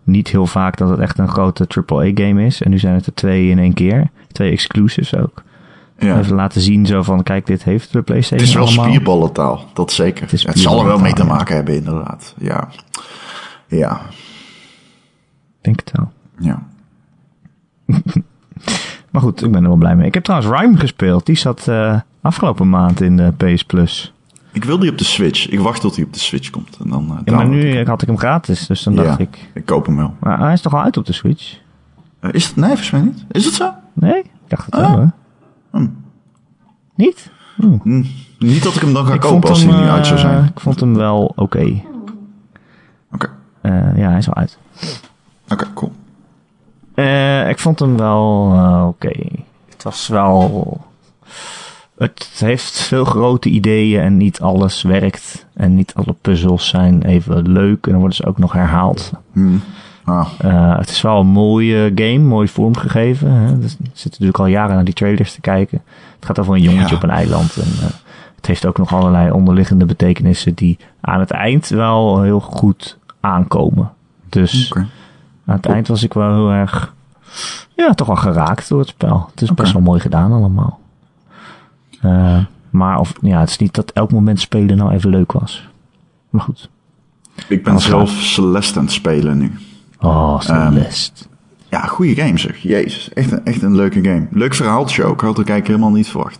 [0.03, 2.61] niet heel vaak dat het echt een grote AAA game is.
[2.61, 4.09] En nu zijn het er twee in één keer.
[4.31, 5.43] Twee exclusives ook.
[6.01, 6.19] Ja.
[6.19, 8.85] Even laten zien zo van, kijk, dit heeft de PlayStation Het is wel allemaal.
[8.85, 10.29] spierballentaal, dat zeker.
[10.31, 12.33] Het zal er wel mee te maken hebben, inderdaad.
[12.37, 12.67] Ja.
[13.67, 14.01] Ja.
[15.57, 16.11] Ik denk het wel.
[16.39, 16.63] Ja.
[19.11, 20.07] Maar goed, ik ben er wel blij mee.
[20.07, 21.25] Ik heb trouwens Rhyme gespeeld.
[21.25, 24.13] Die zat eh, afgelopen maand in de PS Plus.
[24.51, 25.49] Ik wil die op de Switch.
[25.49, 26.77] Ik wacht tot hij op de Switch komt.
[26.83, 29.03] En dan, eh, Ja, maar ik nu had ik hem gratis, dus dan Ja.
[29.03, 29.49] dacht ik...
[29.53, 30.15] Ik koop hem wel.
[30.19, 31.57] Maar hij is toch al uit op de Switch?
[32.19, 32.55] Eh, is het?
[32.55, 33.25] Nee, volgens mij niet.
[33.31, 33.71] Is het zo?
[33.93, 34.17] Nee?
[34.19, 35.05] Ik dacht het wel, hè?
[35.71, 35.87] Hm.
[36.95, 37.31] Niet?
[37.55, 37.77] Hm.
[37.83, 38.03] Hm,
[38.39, 40.45] Niet dat ik hem dan ga Ik kopen als hij nu uit zou eh, zijn.
[40.45, 41.81] Ik vond hem wel oké.
[43.11, 43.29] Oké.
[43.61, 44.57] Eh, ja, hij is al uit.
[45.49, 45.91] Oké, cool.
[46.93, 48.51] Eh, ik vond hem wel
[48.87, 49.27] oké.
[49.69, 50.81] Het was wel...
[51.97, 55.45] Het heeft veel grote ideeën en niet alles werkt.
[55.53, 57.85] En niet alle puzzels zijn even leuk.
[57.85, 59.11] En dan worden ze ook nog herhaald.
[59.31, 59.57] Hm.
[60.03, 63.31] Ah, Eh, het is wel een mooie game, mooi vormgegeven.
[63.31, 63.59] Hè?
[63.59, 65.81] Dus ik zit natuurlijk al jaren naar die trailers te kijken.
[66.15, 66.95] Het gaat over een jongetje Ja.
[66.95, 67.55] op een eiland.
[67.57, 67.93] En, eh,
[68.35, 73.91] het heeft ook nog allerlei onderliggende betekenissen die aan het eind wel heel goed aankomen.
[74.29, 74.73] Dus
[75.45, 76.93] aan het eind was ik wel heel erg,
[77.75, 79.27] ja, toch wel geraakt door het spel.
[79.31, 80.79] Het is best wel mooi gedaan allemaal.
[82.01, 82.37] Eh,
[82.69, 85.67] maar of, ja, het is niet dat elk moment spelen nou even leuk was.
[86.29, 86.69] Maar goed.
[87.47, 89.51] Ik ben zelf Celeste aan het spelen nu.
[90.01, 91.25] Oh, Ehm, Celeste.
[91.69, 92.57] Ja, goede game zeg.
[92.57, 94.27] Jezus, echt een, echt een leuke game.
[94.31, 95.21] Leuk verhaaltje ook.
[95.21, 96.39] Had ik eigenlijk helemaal niet verwacht.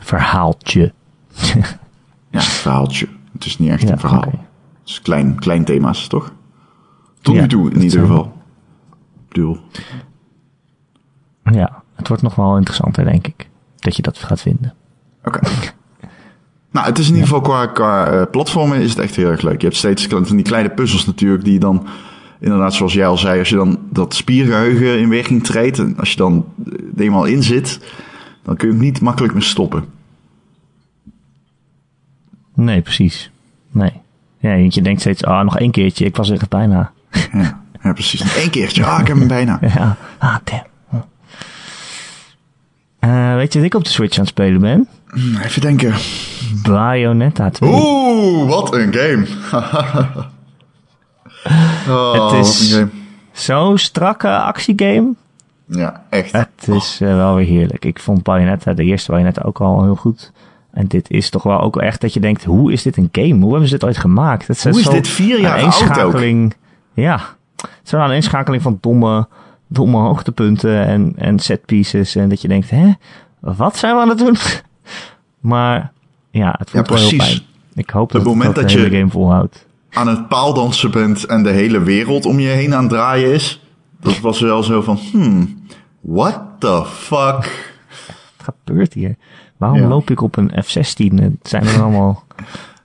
[0.00, 0.92] Verhaaltje.
[2.32, 3.08] Ja, verhaaltje.
[3.32, 4.20] Het is niet echt Ja, een verhaal.
[4.20, 6.32] Het is klein, klein thema's, toch?
[7.20, 8.32] Tot Ja, nu toe, in ieder geval.
[9.28, 9.58] Bedoel,
[11.44, 13.48] Ja, het wordt nog wel interessanter, denk ik.
[13.76, 14.74] Dat je dat gaat vinden.
[15.24, 15.40] Oké.
[16.72, 19.42] nou, het is in ieder geval qua, qua eh, platformen is het echt heel erg
[19.42, 19.60] leuk.
[19.60, 21.86] Je hebt steeds van die kleine puzzels natuurlijk die je dan,
[22.40, 26.10] inderdaad zoals jij al zei, als je dan dat spiergeheugen in werking treedt, en als
[26.10, 26.46] je dan
[26.96, 27.80] er eenmaal in zit,
[28.42, 29.84] dan kun je hem niet makkelijk meer stoppen.
[32.54, 33.30] Nee, precies.
[33.70, 33.92] Nee.
[34.38, 36.04] Ja, je denkt steeds, ah, nog één keertje.
[36.04, 36.92] Ik was er echt bijna.
[37.32, 38.20] Ja, ja precies.
[38.20, 38.84] Nog één keertje.
[38.84, 39.58] Ah, ik heb hem bijna.
[39.74, 40.68] Ja, ah, damn.
[42.98, 44.88] Eh, weet je wat ik op de Switch aan het spelen ben?
[45.42, 45.94] Even denken.
[46.62, 47.70] Bayonetta 2.
[47.70, 49.26] Oeh, wat een game.
[51.88, 52.90] oh, Het is- een.
[53.32, 55.12] Zo'n strakke actiegame.
[55.66, 56.32] Ja, echt.
[56.32, 57.84] Het is eh, wel weer heerlijk.
[57.84, 60.32] Ik vond Bayonetta, de eerste Bayonetta, ook al heel goed.
[60.72, 63.34] En dit is toch wel ook echt dat je denkt, hoe is dit een game?
[63.40, 64.46] Hoe hebben ze dit ooit gemaakt?
[64.46, 65.72] Het Hoe is dit vier jaar oud ook?
[65.80, 66.54] aaneenschakeling,
[66.94, 67.20] Ja,
[67.82, 69.26] zo'n aaneenschakeling van domme,
[69.66, 72.16] domme hoogtepunten en, en set pieces.
[72.16, 72.90] En dat je denkt, hè,
[73.40, 74.36] wat zijn we aan het doen?
[75.40, 75.92] Maar
[76.30, 77.40] ja, het voelt Ja, wel heel pijn.
[77.74, 79.66] Ik hoop Het dat het ook dat de je- hele game volhoudt.
[79.92, 83.64] Aan het paaldansen bent en de hele wereld om je heen aan het draaien is.
[84.00, 85.64] Dat was wel zo van, hmm,
[86.00, 87.68] what the fuck?
[88.44, 89.16] Wat gebeurt hier?
[89.56, 89.86] Waarom Ja.
[89.88, 91.14] loop ik op een F-16?
[91.14, 92.24] Het zijn er allemaal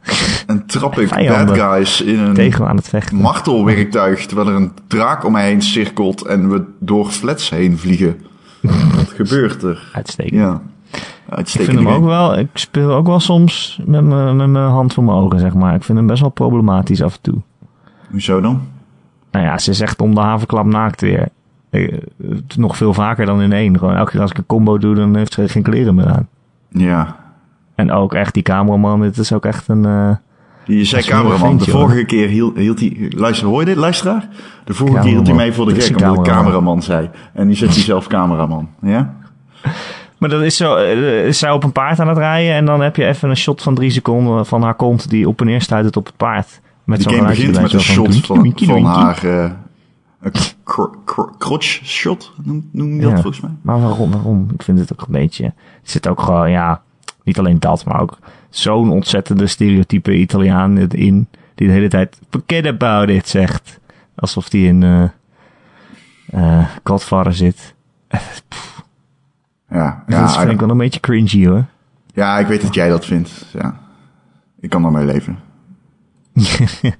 [0.48, 3.18] En trap ik bad guys in een tegen aan het vechten.
[3.18, 8.26] martelwerktuig terwijl er een draak om mij heen cirkelt en we door flats heen vliegen.
[8.96, 9.90] Wat gebeurt er?
[9.94, 10.34] Uitstekend.
[10.36, 10.62] Ja.
[11.36, 15.18] Ik vind hem ook wel, ik speel ook wel soms met mijn hand voor mijn
[15.18, 15.76] ogen, zeg maar.
[15.76, 17.36] Ik vind hem best wel problematisch af en toe.
[18.12, 18.62] Hoezo dan?
[19.32, 21.28] Nou ja, ze zegt om de havenklap naakt weer.
[21.70, 21.94] Eh,
[22.58, 23.78] nog veel vaker dan in één.
[23.80, 26.28] Gewoon elke keer als ik een combo doe, dan heeft ze geen kleren meer aan.
[26.70, 27.16] Ja.
[27.76, 29.86] En ook echt die cameraman, dit is ook echt een...
[29.86, 30.12] eh,
[30.66, 31.58] Je zei cameraman.
[31.58, 33.12] de vorige keer hield, hield hij...
[33.16, 34.28] Luister, hoor je dit, luisteraar?
[34.64, 36.82] De vorige keer hield hij mij voor de gek omdat ik cameraman.
[36.82, 37.10] zei.
[37.34, 38.70] En nu zet hij zelf cameraman.
[38.82, 39.14] Ja?
[40.18, 42.82] Maar dat is zo, eh, is zij op een paard aan het rijden en dan
[42.82, 45.62] heb je even een shot van drie seconden van haar kont die op en neer
[45.62, 46.62] stuitert op het paard.
[46.84, 49.24] Met Die zo'n game begint met een shot van, van haar...
[49.24, 49.52] eh
[50.22, 50.32] een
[50.64, 52.32] cr- cr- crotch shot,
[52.72, 53.52] noem, je dat volgens mij?
[53.62, 54.48] Maar waarom, waarom?
[54.54, 55.44] Ik vind het ook een beetje...
[55.46, 55.54] Er
[55.84, 56.82] zit ook gewoon, ja,
[57.24, 58.18] niet alleen dat, maar ook
[58.50, 61.28] zo'n ontzettende stereotype Italiaan in.
[61.56, 63.80] Die de hele tijd forget about it zegt.
[64.16, 65.04] Alsof die in eh
[66.26, 67.74] eh, Godfather zit.
[69.70, 71.66] Ja, Ja, dat vind ik wel een beetje cringy hoor.
[72.14, 73.46] ja, ik weet dat jij dat vindt.
[73.54, 73.80] Ja.
[74.60, 75.40] Ik kan daarmee leven.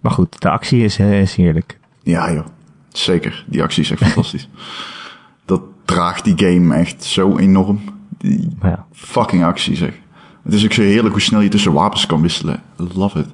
[0.00, 1.78] Maar goed, de actie is, eh, is heerlijk.
[2.02, 2.46] Ja, joh.
[2.88, 3.44] Zeker.
[3.46, 4.48] Die actie is echt fantastisch.
[5.44, 7.80] Dat draagt die game echt zo enorm.
[8.18, 9.94] Die ja, fucking actie, zeg.
[10.42, 12.62] Het is ook zo heerlijk hoe snel je tussen wapens kan wisselen.
[12.76, 13.28] Love it.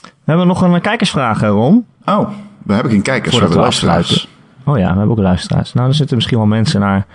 [0.00, 1.86] we hebben nog een kijkersvraag, eh, Ron.
[2.04, 2.28] Oh,
[2.62, 4.28] we hebben geen kijkers, we Voordat hebben we luisteraars.
[4.64, 5.72] Oh ja, we hebben ook luisteraars.
[5.72, 7.06] Nou, er zitten misschien wel mensen naar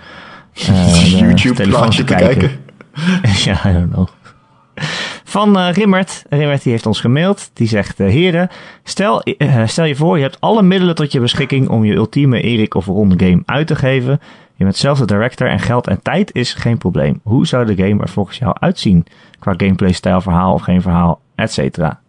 [0.54, 2.50] eh, de YouTube telefoon plaatje te kijken.
[3.44, 4.08] ja, I don't know.
[5.24, 6.24] Van eh, Rimmert.
[6.28, 7.50] Rimmert die heeft ons gemaild.
[7.52, 8.48] Die zegt, eh, heren,
[8.82, 9.22] stel,
[9.64, 12.86] stel je voor je hebt alle middelen tot je beschikking om je ultieme Erik of
[12.86, 14.20] ronde game uit te geven.
[14.56, 17.20] Je bent zelf de director en geld en tijd is geen probleem.
[17.22, 19.06] Hoe zou de game er volgens jou uitzien?
[19.38, 22.00] Qua gameplay, stijl, verhaal of geen verhaal, et cetera.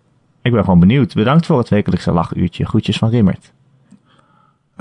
[0.42, 1.14] Ik ben gewoon benieuwd.
[1.14, 2.66] Bedankt voor het wekelijkse lachuurtje.
[2.66, 3.52] Groetjes van Rimmert.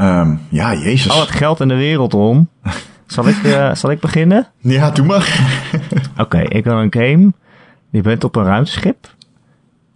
[0.01, 1.13] Ehm, ja, jezus.
[1.13, 2.49] Al het geld in de wereld, Ron.
[3.07, 4.47] Zal ik, eh, zal ik beginnen?
[4.59, 5.41] Ja, doe maar.
[6.19, 7.33] Oké, ik wil een game.
[7.91, 9.15] Je bent op een ruimteschip.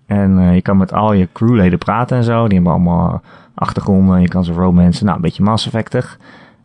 [0.07, 2.45] En eh, je kan met al je crewleden praten en zo.
[2.45, 3.23] Die hebben allemaal
[3.55, 4.21] achtergronden.
[4.21, 5.05] Je kan ze romancen.
[5.05, 6.19] Nou, een beetje Mass Effectig.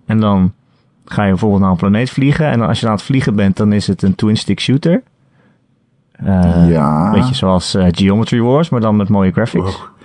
[0.06, 0.54] En dan
[1.06, 2.46] ga je bijvoorbeeld naar een planeet vliegen.
[2.46, 5.04] En als je aan het vliegen bent, dan is het een twin-stick shooter.
[6.12, 7.06] Eh, ja.
[7.06, 9.78] Een beetje zoals Geometry Wars, maar dan met mooie graphics.
[9.78, 9.99] Wow.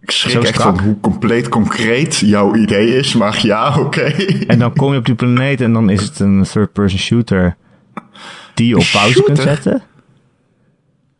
[0.00, 4.00] Ik schrik echt van hoe compleet concreet jouw idee is, maar ja, oké.
[4.46, 7.56] En dan kom je op die planeet en dan is het een third-person shooter
[8.54, 9.24] die je op pauze Shooter?
[9.34, 9.82] kunt zetten.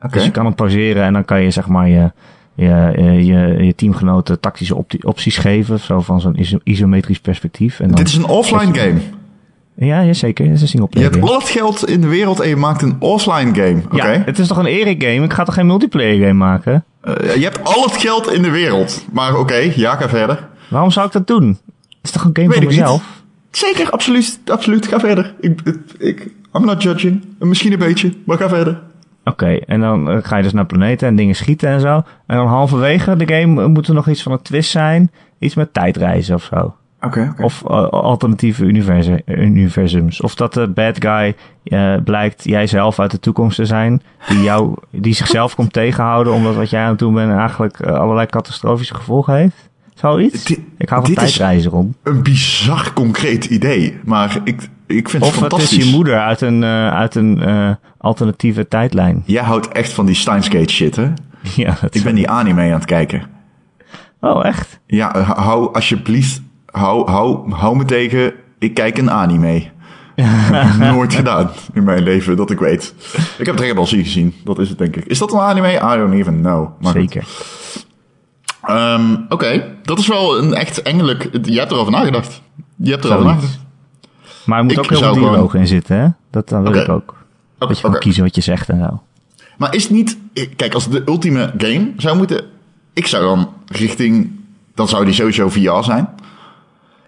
[0.03, 0.13] Oké.
[0.15, 2.13] Dus je kan hem pauzeren en dan kan je zeg maar je,
[2.55, 2.93] je,
[3.25, 5.79] je, je, teamgenoten tactische opti- opties geven.
[5.81, 7.81] Zo van zo'n iso- isometrisch perspectief.
[7.81, 8.99] En dan, Dit is een offline game.
[9.77, 10.45] Ja, ja, zeker.
[10.45, 11.27] Het is een single Je hebt game.
[11.29, 13.83] al het geld in de wereld en je maakt een offline game.
[13.85, 13.97] Oké.
[14.13, 15.25] Ja, het is toch een Erik game?
[15.25, 16.85] Ik ga toch geen multiplayer game maken?
[17.01, 19.05] Eh, je hebt al het geld in de wereld.
[19.13, 20.49] Maar oké, ja, ga verder.
[20.69, 21.49] Waarom zou ik dat doen?
[21.49, 22.79] Het is toch een game Weet voor niet.
[22.79, 23.03] mezelf?
[23.51, 24.87] Zeker, absoluut, absoluut.
[24.89, 25.35] Ga verder.
[25.41, 25.61] Ik,
[25.99, 27.25] ik, I'm not judging.
[27.39, 28.81] Misschien een beetje, maar ga verder.
[29.25, 32.03] Oké, en dan eh, ga je dus naar planeten en dingen schieten en zo.
[32.27, 35.11] En dan halverwege de game moet er nog iets van een twist zijn.
[35.39, 36.75] Iets met tijdreizen of zo.
[37.39, 40.21] Of eh, alternatieve universe- universums.
[40.21, 41.35] Of dat de bad guy
[41.65, 44.03] eh, blijkt jijzelf uit de toekomst te zijn.
[44.29, 47.93] Die, jou, die zichzelf komt tegenhouden omdat wat jij aan het doen bent eigenlijk eh,
[47.95, 49.69] allerlei catastrofische gevolgen heeft.
[49.95, 50.51] Zoiets?
[50.79, 51.95] Ik hou van tijdreizen, Ron.
[52.03, 53.99] Een bizar concreet idee.
[54.05, 55.79] Maar ik, ik vind het Of het fantastisch.
[55.79, 57.43] is je moeder uit een, uit een
[57.99, 59.23] alternatieve tijdlijn.
[59.27, 61.13] Jij houdt echt van die Steins Gate shit, hè?
[61.65, 63.23] ja, dat Ik ben die anime aan het kijken.
[64.21, 64.81] Oh, echt?
[64.87, 68.33] Ja, hou alsjeblieft, hou, hou, hou me tegen.
[68.59, 69.63] Ik kijk een anime.
[70.79, 72.95] Nooit gedaan in mijn leven, dat ik weet.
[73.39, 75.05] Ik heb Dragon Ball Z gezien, dat is het denk ik.
[75.05, 75.73] Is dat een anime?
[75.75, 76.69] I don't even know.
[76.81, 76.93] Maar.
[76.93, 77.25] Zeker.
[78.63, 81.29] Ehm, Oké, dat is wel een echt engelijk...
[81.43, 82.43] Je hebt erover nagedacht.
[82.77, 83.59] Je hebt erover nagedacht.
[84.45, 86.09] Maar er moet Ik ook heel veel gewoon- dialoog in zitten, hè?
[86.31, 87.17] Dat dan wil ik ook.
[87.59, 89.03] Dat je kan kiezen wat je zegt en zo.
[89.59, 90.19] Maar is het niet...
[90.57, 92.45] Kijk, als de ultieme game zou moeten
[92.93, 94.31] ik zou dan richting,
[94.75, 96.09] dan zou die sowieso VR zijn.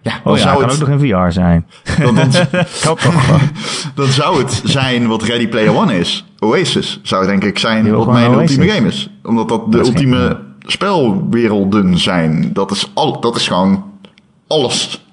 [0.03, 1.67] Ja, Oh ja, zou kan het, ook nog in VR zijn.
[3.95, 6.25] dan, zou het zijn wat Ready Player One is.
[6.39, 8.41] Oasis zou denk ik zijn wat mijn Oasis.
[8.41, 9.11] ultieme game is.
[9.23, 12.51] Omdat dat de Dat is geen- ultieme spelwerelden zijn.
[12.53, 13.85] Dat is, al, dat is gewoon
[14.47, 15.05] alles.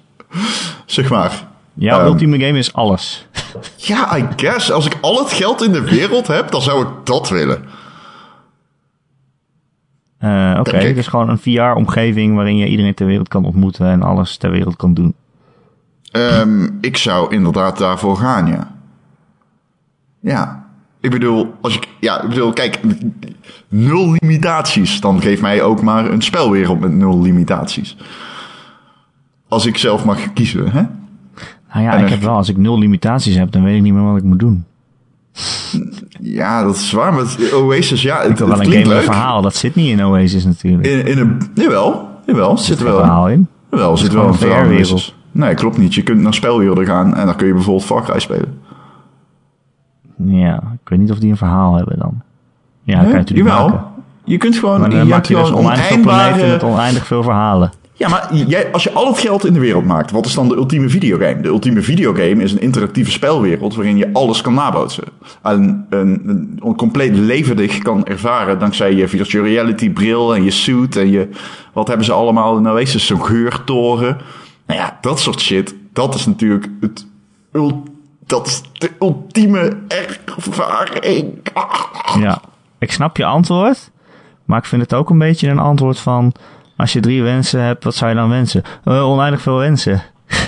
[0.86, 1.48] Zeg maar.
[1.74, 3.26] Jouw Ehm, ultieme game is alles.
[3.76, 4.72] Ja, I guess.
[4.72, 7.64] Als ik al het geld in de wereld heb, dan zou ik dat willen.
[10.20, 14.36] Eh, Oké, dus gewoon een VR-omgeving waarin je iedereen ter wereld kan ontmoeten en alles
[14.36, 15.14] ter wereld kan doen.
[16.10, 18.74] Ehm, ik zou inderdaad daarvoor gaan, ja.
[20.20, 20.64] Ja.
[21.00, 22.80] Ik bedoel, als ik, ja, ik bedoel, kijk,
[23.68, 25.00] nul limitaties.
[25.00, 27.96] Dan geef mij ook maar een spelwereld met nul limitaties.
[29.48, 30.82] Als ik zelf mag kiezen, hè?
[31.72, 33.92] Nou ja, En ik heb wel, als ik nul limitaties heb, dan weet ik niet
[33.92, 34.64] meer wat ik moet doen.
[36.20, 37.24] Ja, dat is waar, maar
[37.54, 40.86] Oasis, ja, het, het wel een game een verhaal, dat zit niet in Oasis natuurlijk.
[40.86, 43.00] In, in een, jawel, jawel, zit zit er een wel.
[43.00, 43.48] verhaal in.
[43.70, 44.76] Jawel, zit wel een een verhaal in.
[44.76, 45.14] Oasis.
[45.32, 45.94] Nee, klopt niet.
[45.94, 48.58] Je kunt naar spelwerelden gaan en dan kun je bijvoorbeeld Far Cry spelen.
[50.24, 52.22] Ja, ik weet niet of die een verhaal hebben dan.
[52.82, 53.68] Ja, dat kan je natuurlijk Jawel.
[53.68, 53.88] maken.
[54.24, 57.06] Je kunt gewoon, Maar je dan maak hebt je dus oneindig veel planeten met oneindig
[57.06, 57.72] veel verhalen.
[58.00, 60.48] Ja, maar jij, als je al het geld in de wereld maakt, wat is dan
[60.48, 61.40] de ultieme videogame?
[61.40, 65.04] De ultieme videogame is een interactieve spelwereld waarin je alles kan nabootsen.
[65.42, 70.50] En een, een, een compleet levendig kan ervaren dankzij je virtual reality bril en je
[70.50, 71.28] suit en je...
[71.72, 73.06] Wat hebben ze allemaal in Oasis?
[73.06, 74.18] Zo'n geurtoren.
[74.66, 75.74] Nou ja, dat soort shit.
[75.92, 77.06] Dat is natuurlijk het...
[78.26, 81.38] dat is de ultieme ervaring.
[82.18, 82.40] Ja,
[82.78, 83.90] ik snap je antwoord,
[84.44, 86.32] maar ik vind het ook een beetje een antwoord van...
[86.80, 88.62] Als je drie wensen hebt, wat zou je dan wensen?
[88.84, 90.02] Eh, oneindig veel wensen.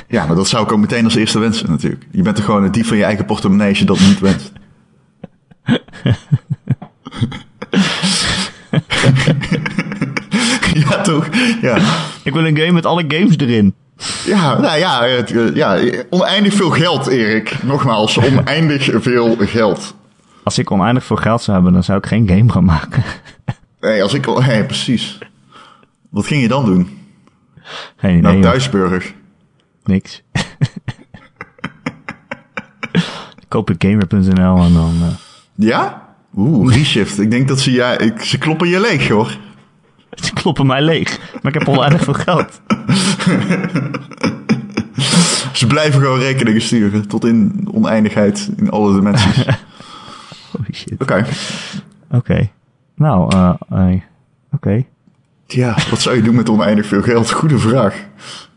[0.08, 2.06] Ja, maar dat zou ik ook meteen als eerste wensen natuurlijk.
[2.10, 4.52] Je bent er gewoon een dief van je eigen portemonnee als je dat niet wenst.
[10.88, 11.28] ja, toch?
[11.60, 11.78] Ja.
[12.22, 13.74] Ik wil een game met alle games erin.
[14.24, 15.78] Ja, nou ja, het, eh, ja,
[16.10, 17.62] oneindig veel geld, Erik.
[17.62, 19.94] Nogmaals, oneindig veel geld.
[20.42, 23.02] Als ik oneindig veel geld zou hebben, dan zou ik geen game gaan maken.
[23.80, 24.46] Nee, als ik.
[24.46, 25.18] Nee, precies.
[26.12, 26.98] Wat ging je dan doen?
[27.96, 28.42] Geen idee, Naar joh.
[28.42, 29.14] Duisburg.
[29.84, 30.22] niks.
[33.48, 34.94] Koop ik gamer.nl en dan...
[35.02, 35.08] eh,
[35.54, 36.08] Ja?
[36.36, 37.18] Oeh, reshift.
[37.20, 37.72] Ik denk dat ze...
[37.72, 39.36] Ja, ik, ze kloppen je leeg, hoor.
[40.24, 41.18] Ze kloppen mij leeg.
[41.42, 42.60] Maar ik heb oneindig veel geld.
[45.52, 47.08] Ze blijven gewoon rekeningen sturen.
[47.08, 48.50] Tot in oneindigheid.
[48.56, 49.44] In alle dimensies.
[50.52, 50.94] Holy shit.
[51.02, 51.26] Oké.
[52.10, 52.50] Oké.
[52.94, 54.00] Nou, eh, eh,
[54.52, 54.84] oké.
[55.52, 57.30] Ja, wat zou je doen met oneindig veel geld?
[57.32, 58.04] Goede vraag.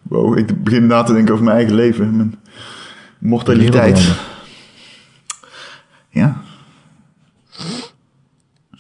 [0.02, 2.16] Wow, ik begin na te denken over mijn eigen leven.
[2.16, 2.38] Mijn
[3.20, 4.16] mortaliteit.
[6.10, 6.42] Ja.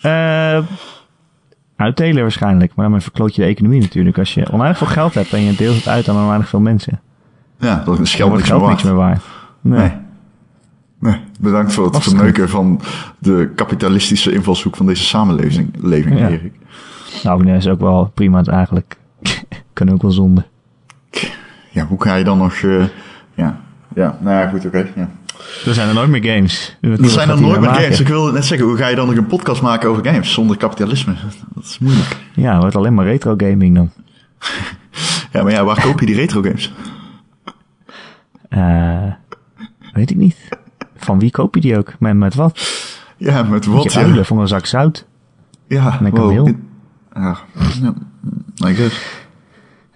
[0.01, 0.65] Eh,
[1.75, 2.75] uitdelen waarschijnlijk.
[2.75, 4.17] Maar dan verkloot je de economie natuurlijk.
[4.17, 7.01] Als je oneindig veel geld hebt en je deelt het uit aan oneindig veel mensen.
[7.59, 9.21] Ja, dat is geld niks geld niks meer waard.
[9.61, 9.79] Nee.
[9.79, 9.91] Nee.
[10.99, 12.13] Nee, bedankt voor het Lastig.
[12.13, 12.81] verneuken van
[13.19, 16.29] de kapitalistische invalshoek van deze samenleving, leving, Ja.
[16.29, 16.53] Erik.
[17.25, 18.97] Nou, nee, is ook wel prima eigenlijk.
[19.73, 20.45] kan ook wel zonde.
[21.71, 22.53] Ja, hoe ga je dan nog...
[22.53, 22.83] eh,
[23.33, 23.59] ja,
[23.95, 24.87] ja, nou ja, goed, oké.
[24.95, 25.09] ja.
[25.65, 26.77] Er zijn er nooit meer games.
[26.81, 27.99] Er zijn er nooit meer games.
[27.99, 30.57] Ik wilde net zeggen, hoe ga je dan nog een podcast maken over games zonder
[30.57, 31.13] kapitalisme?
[31.55, 32.17] Dat is moeilijk.
[32.33, 33.91] Ja, het wordt alleen maar retro gaming dan.
[35.31, 36.73] Ja, maar ja, waar koop je die retro games?
[38.49, 39.11] Eh,
[39.93, 40.37] weet ik niet.
[40.95, 41.93] Van wie koop je die ook?
[41.99, 42.59] Met, met wat?
[43.17, 43.93] Ja, met Moet wat?
[43.93, 45.05] je Ja, voor een zak zout?
[45.67, 46.49] ja Met wow.
[47.15, 47.37] Ja,
[47.81, 47.93] ja.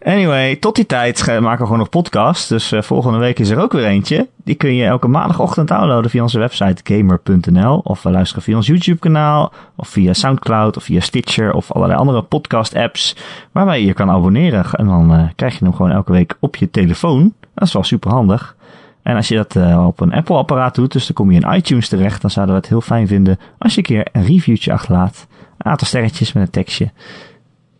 [0.03, 2.47] Anyway, tot die tijd ge- maken we gewoon nog podcasts.
[2.47, 4.27] Dus eh, volgende week is er ook weer eentje.
[4.43, 7.77] Die kun je elke maandagochtend downloaden via onze website gamer.nl.
[7.77, 9.53] Of we luisteren via ons YouTube kanaal.
[9.75, 10.77] Of via Soundcloud.
[10.77, 11.53] Of via Stitcher.
[11.53, 13.15] Of allerlei andere podcast apps.
[13.51, 14.65] Waarbij je je kan abonneren.
[14.71, 17.33] En dan eh, krijg je hem gewoon elke week op je telefoon.
[17.53, 18.55] Dat is wel super handig.
[19.03, 20.91] En als je dat eh, op een Apple apparaat doet.
[20.91, 22.21] Dus dan kom je in iTunes terecht.
[22.21, 25.27] Dan zouden we het heel fijn vinden als je een keer een reviewtje achterlaat.
[25.59, 26.91] Een aantal sterretjes met een tekstje.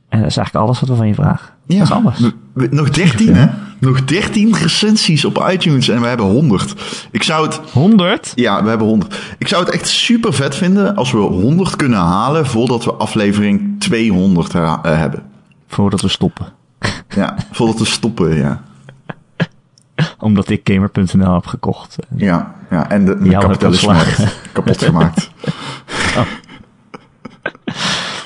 [0.09, 1.49] En dat is eigenlijk alles wat we van je vragen.
[1.67, 2.19] Ja, Dat is alles.
[2.19, 3.47] we- we- nog 13, hè?
[3.79, 6.73] Nog 13 recensies op iTunes en we hebben 100.
[7.11, 8.31] Ik zou het 100?
[8.35, 9.15] Ja, we hebben 100.
[9.37, 13.79] Ik zou het echt super vet vinden als we 100 kunnen halen voordat we aflevering
[13.79, 15.23] 200 hera- eh, hebben.
[15.67, 16.45] Voordat we stoppen.
[17.15, 18.61] Ja, voordat we stoppen, ja.
[20.19, 21.95] Omdat ik gamer.nl heb gekocht.
[22.15, 22.89] Ja, ja.
[22.89, 23.95] en de, de kapitalisme
[24.51, 25.29] kapot gemaakt.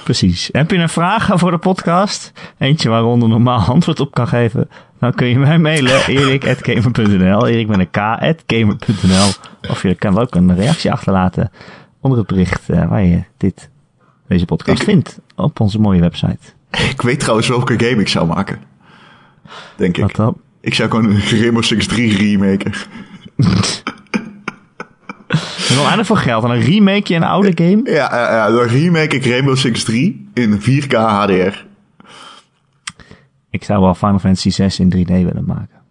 [0.03, 0.49] Precies.
[0.51, 2.31] Heb je een vraag voor de podcast?
[2.57, 4.69] Eentje waar Ron een normaal antwoord op kan geven?
[4.99, 6.05] Dan kun je mij mailen.
[6.07, 7.97] erik.gamer.nl Erik met een k.
[7.97, 9.27] at gamer.nl
[9.69, 11.51] Of je kan ook een reactie achterlaten
[12.01, 13.69] onder het bericht eh, waar je dit,
[14.27, 16.39] deze podcast Ik- vindt op onze mooie website.
[16.89, 18.59] Ik weet trouwens welke game ik zou maken.
[19.75, 20.15] Denk Wat ik.
[20.15, 20.37] dan?
[20.61, 22.73] Ik zou gewoon een Rainbow Six 3 remaken.
[25.73, 26.43] Is wel aardig voor geld.
[26.43, 27.81] En een remake je een oude game?
[27.83, 31.65] Ja, ja, ja, dan remake ik Rainbow Six 3 in 4K HDR.
[33.49, 35.81] Ik zou wel Final Fantasy 6 in 3D willen maken.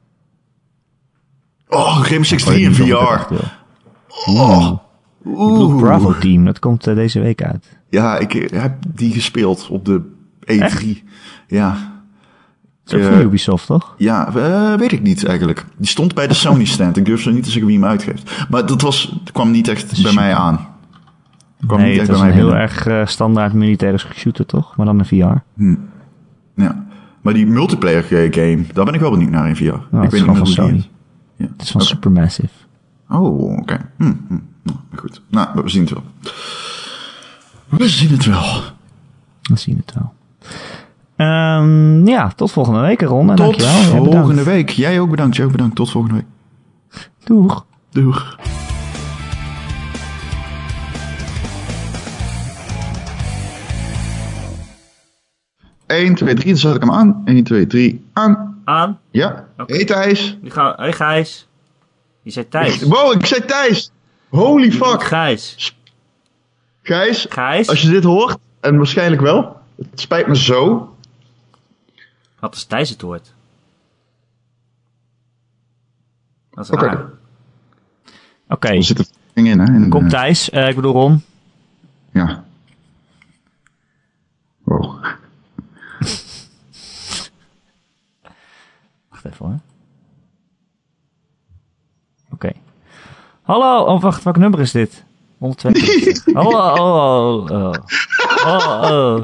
[1.68, 3.34] Oh, Rainbow Six Ik weet 3 in VR.
[4.30, 4.78] Oh.
[5.22, 7.78] Blue Bravo Team, dat komt eh, deze week uit.
[7.90, 10.02] Ja, ik eh, heb die gespeeld op de
[10.52, 10.86] E3.
[11.46, 11.91] Ja.
[12.84, 13.94] Dat is ook Eh, van Ubisoft, toch?
[13.98, 15.64] Ja, eh, weet ik niet eigenlijk.
[15.76, 16.96] Die stond bij de Sony stand.
[16.96, 18.46] Ik durf zo niet te zeggen wie hem uitgeeft.
[18.50, 20.54] Maar dat was, het kwam niet echt bij mij aan.
[21.56, 22.62] Het kwam Nee, niet het echt was bij een mij heel binnen.
[22.62, 24.76] erg eh, standaard militaire shooter, toch?
[24.76, 25.62] Maar dan in VR.
[26.62, 26.84] Ja.
[27.20, 29.62] Maar die multiplayer game, daar ben ik wel benieuwd naar in VR.
[29.64, 30.76] Nou, ik het weet niet van hoe Sony.
[30.76, 30.88] is.
[31.36, 31.46] Ja.
[31.52, 31.90] Het is van Oké.
[31.90, 32.48] Supermassive.
[33.10, 33.76] Oh, oké.
[33.98, 35.22] Hm, hm, nou, goed.
[35.30, 36.02] Nou, we zien het wel.
[37.68, 38.60] We zien het wel.
[39.42, 40.12] We zien het wel.
[41.22, 43.30] Ehm, ja, tot volgende week, Ron.
[43.30, 43.72] En Tot dankjewel.
[43.72, 44.10] Ja, bedankt.
[44.10, 44.70] volgende week.
[44.70, 45.36] Jij ook bedankt.
[45.36, 45.76] Jij ook bedankt.
[45.76, 46.26] Tot volgende week.
[47.24, 47.64] Doeg.
[47.90, 48.36] Doeg.
[55.86, 56.48] Eén, twee, drie.
[56.48, 57.22] Dan zet ik hem aan.
[57.24, 58.04] 1, 2, 3.
[58.12, 58.60] Aan.
[58.64, 58.98] Aan.
[59.10, 59.46] Ja.
[59.58, 59.74] Oké.
[59.74, 60.38] Hey Thijs.
[60.42, 60.82] Nu gaan we...
[60.82, 61.48] Hey Gijs.
[62.22, 62.82] Je zei Thijs.
[62.92, 63.90] Wow, ik zei Thijs.
[64.28, 65.02] Holy fuck.
[65.04, 65.76] Gijs.
[66.82, 67.68] Gijs, Gijs?
[67.68, 69.56] als je dit hoort, en waarschijnlijk wel,
[69.90, 70.94] het spijt me zo.
[72.42, 73.34] Wat als Thijs het hoort?
[76.50, 77.10] Dat is Oké.
[78.48, 79.74] Oké, Er zit een ding in, hè?
[79.74, 80.50] in kom de- Thijs.
[80.50, 81.24] Eh, ik bedoel Ron.
[82.12, 82.44] Ja.
[84.62, 85.04] Wow.
[89.10, 89.58] Wacht even hoor.
[92.30, 92.52] Oké.
[93.42, 95.04] Hallo, oh wacht, welk nummer is dit?
[95.38, 96.24] 120.
[96.34, 97.74] Hallo, oh, oh, oh.
[98.44, 99.20] Oh, oh.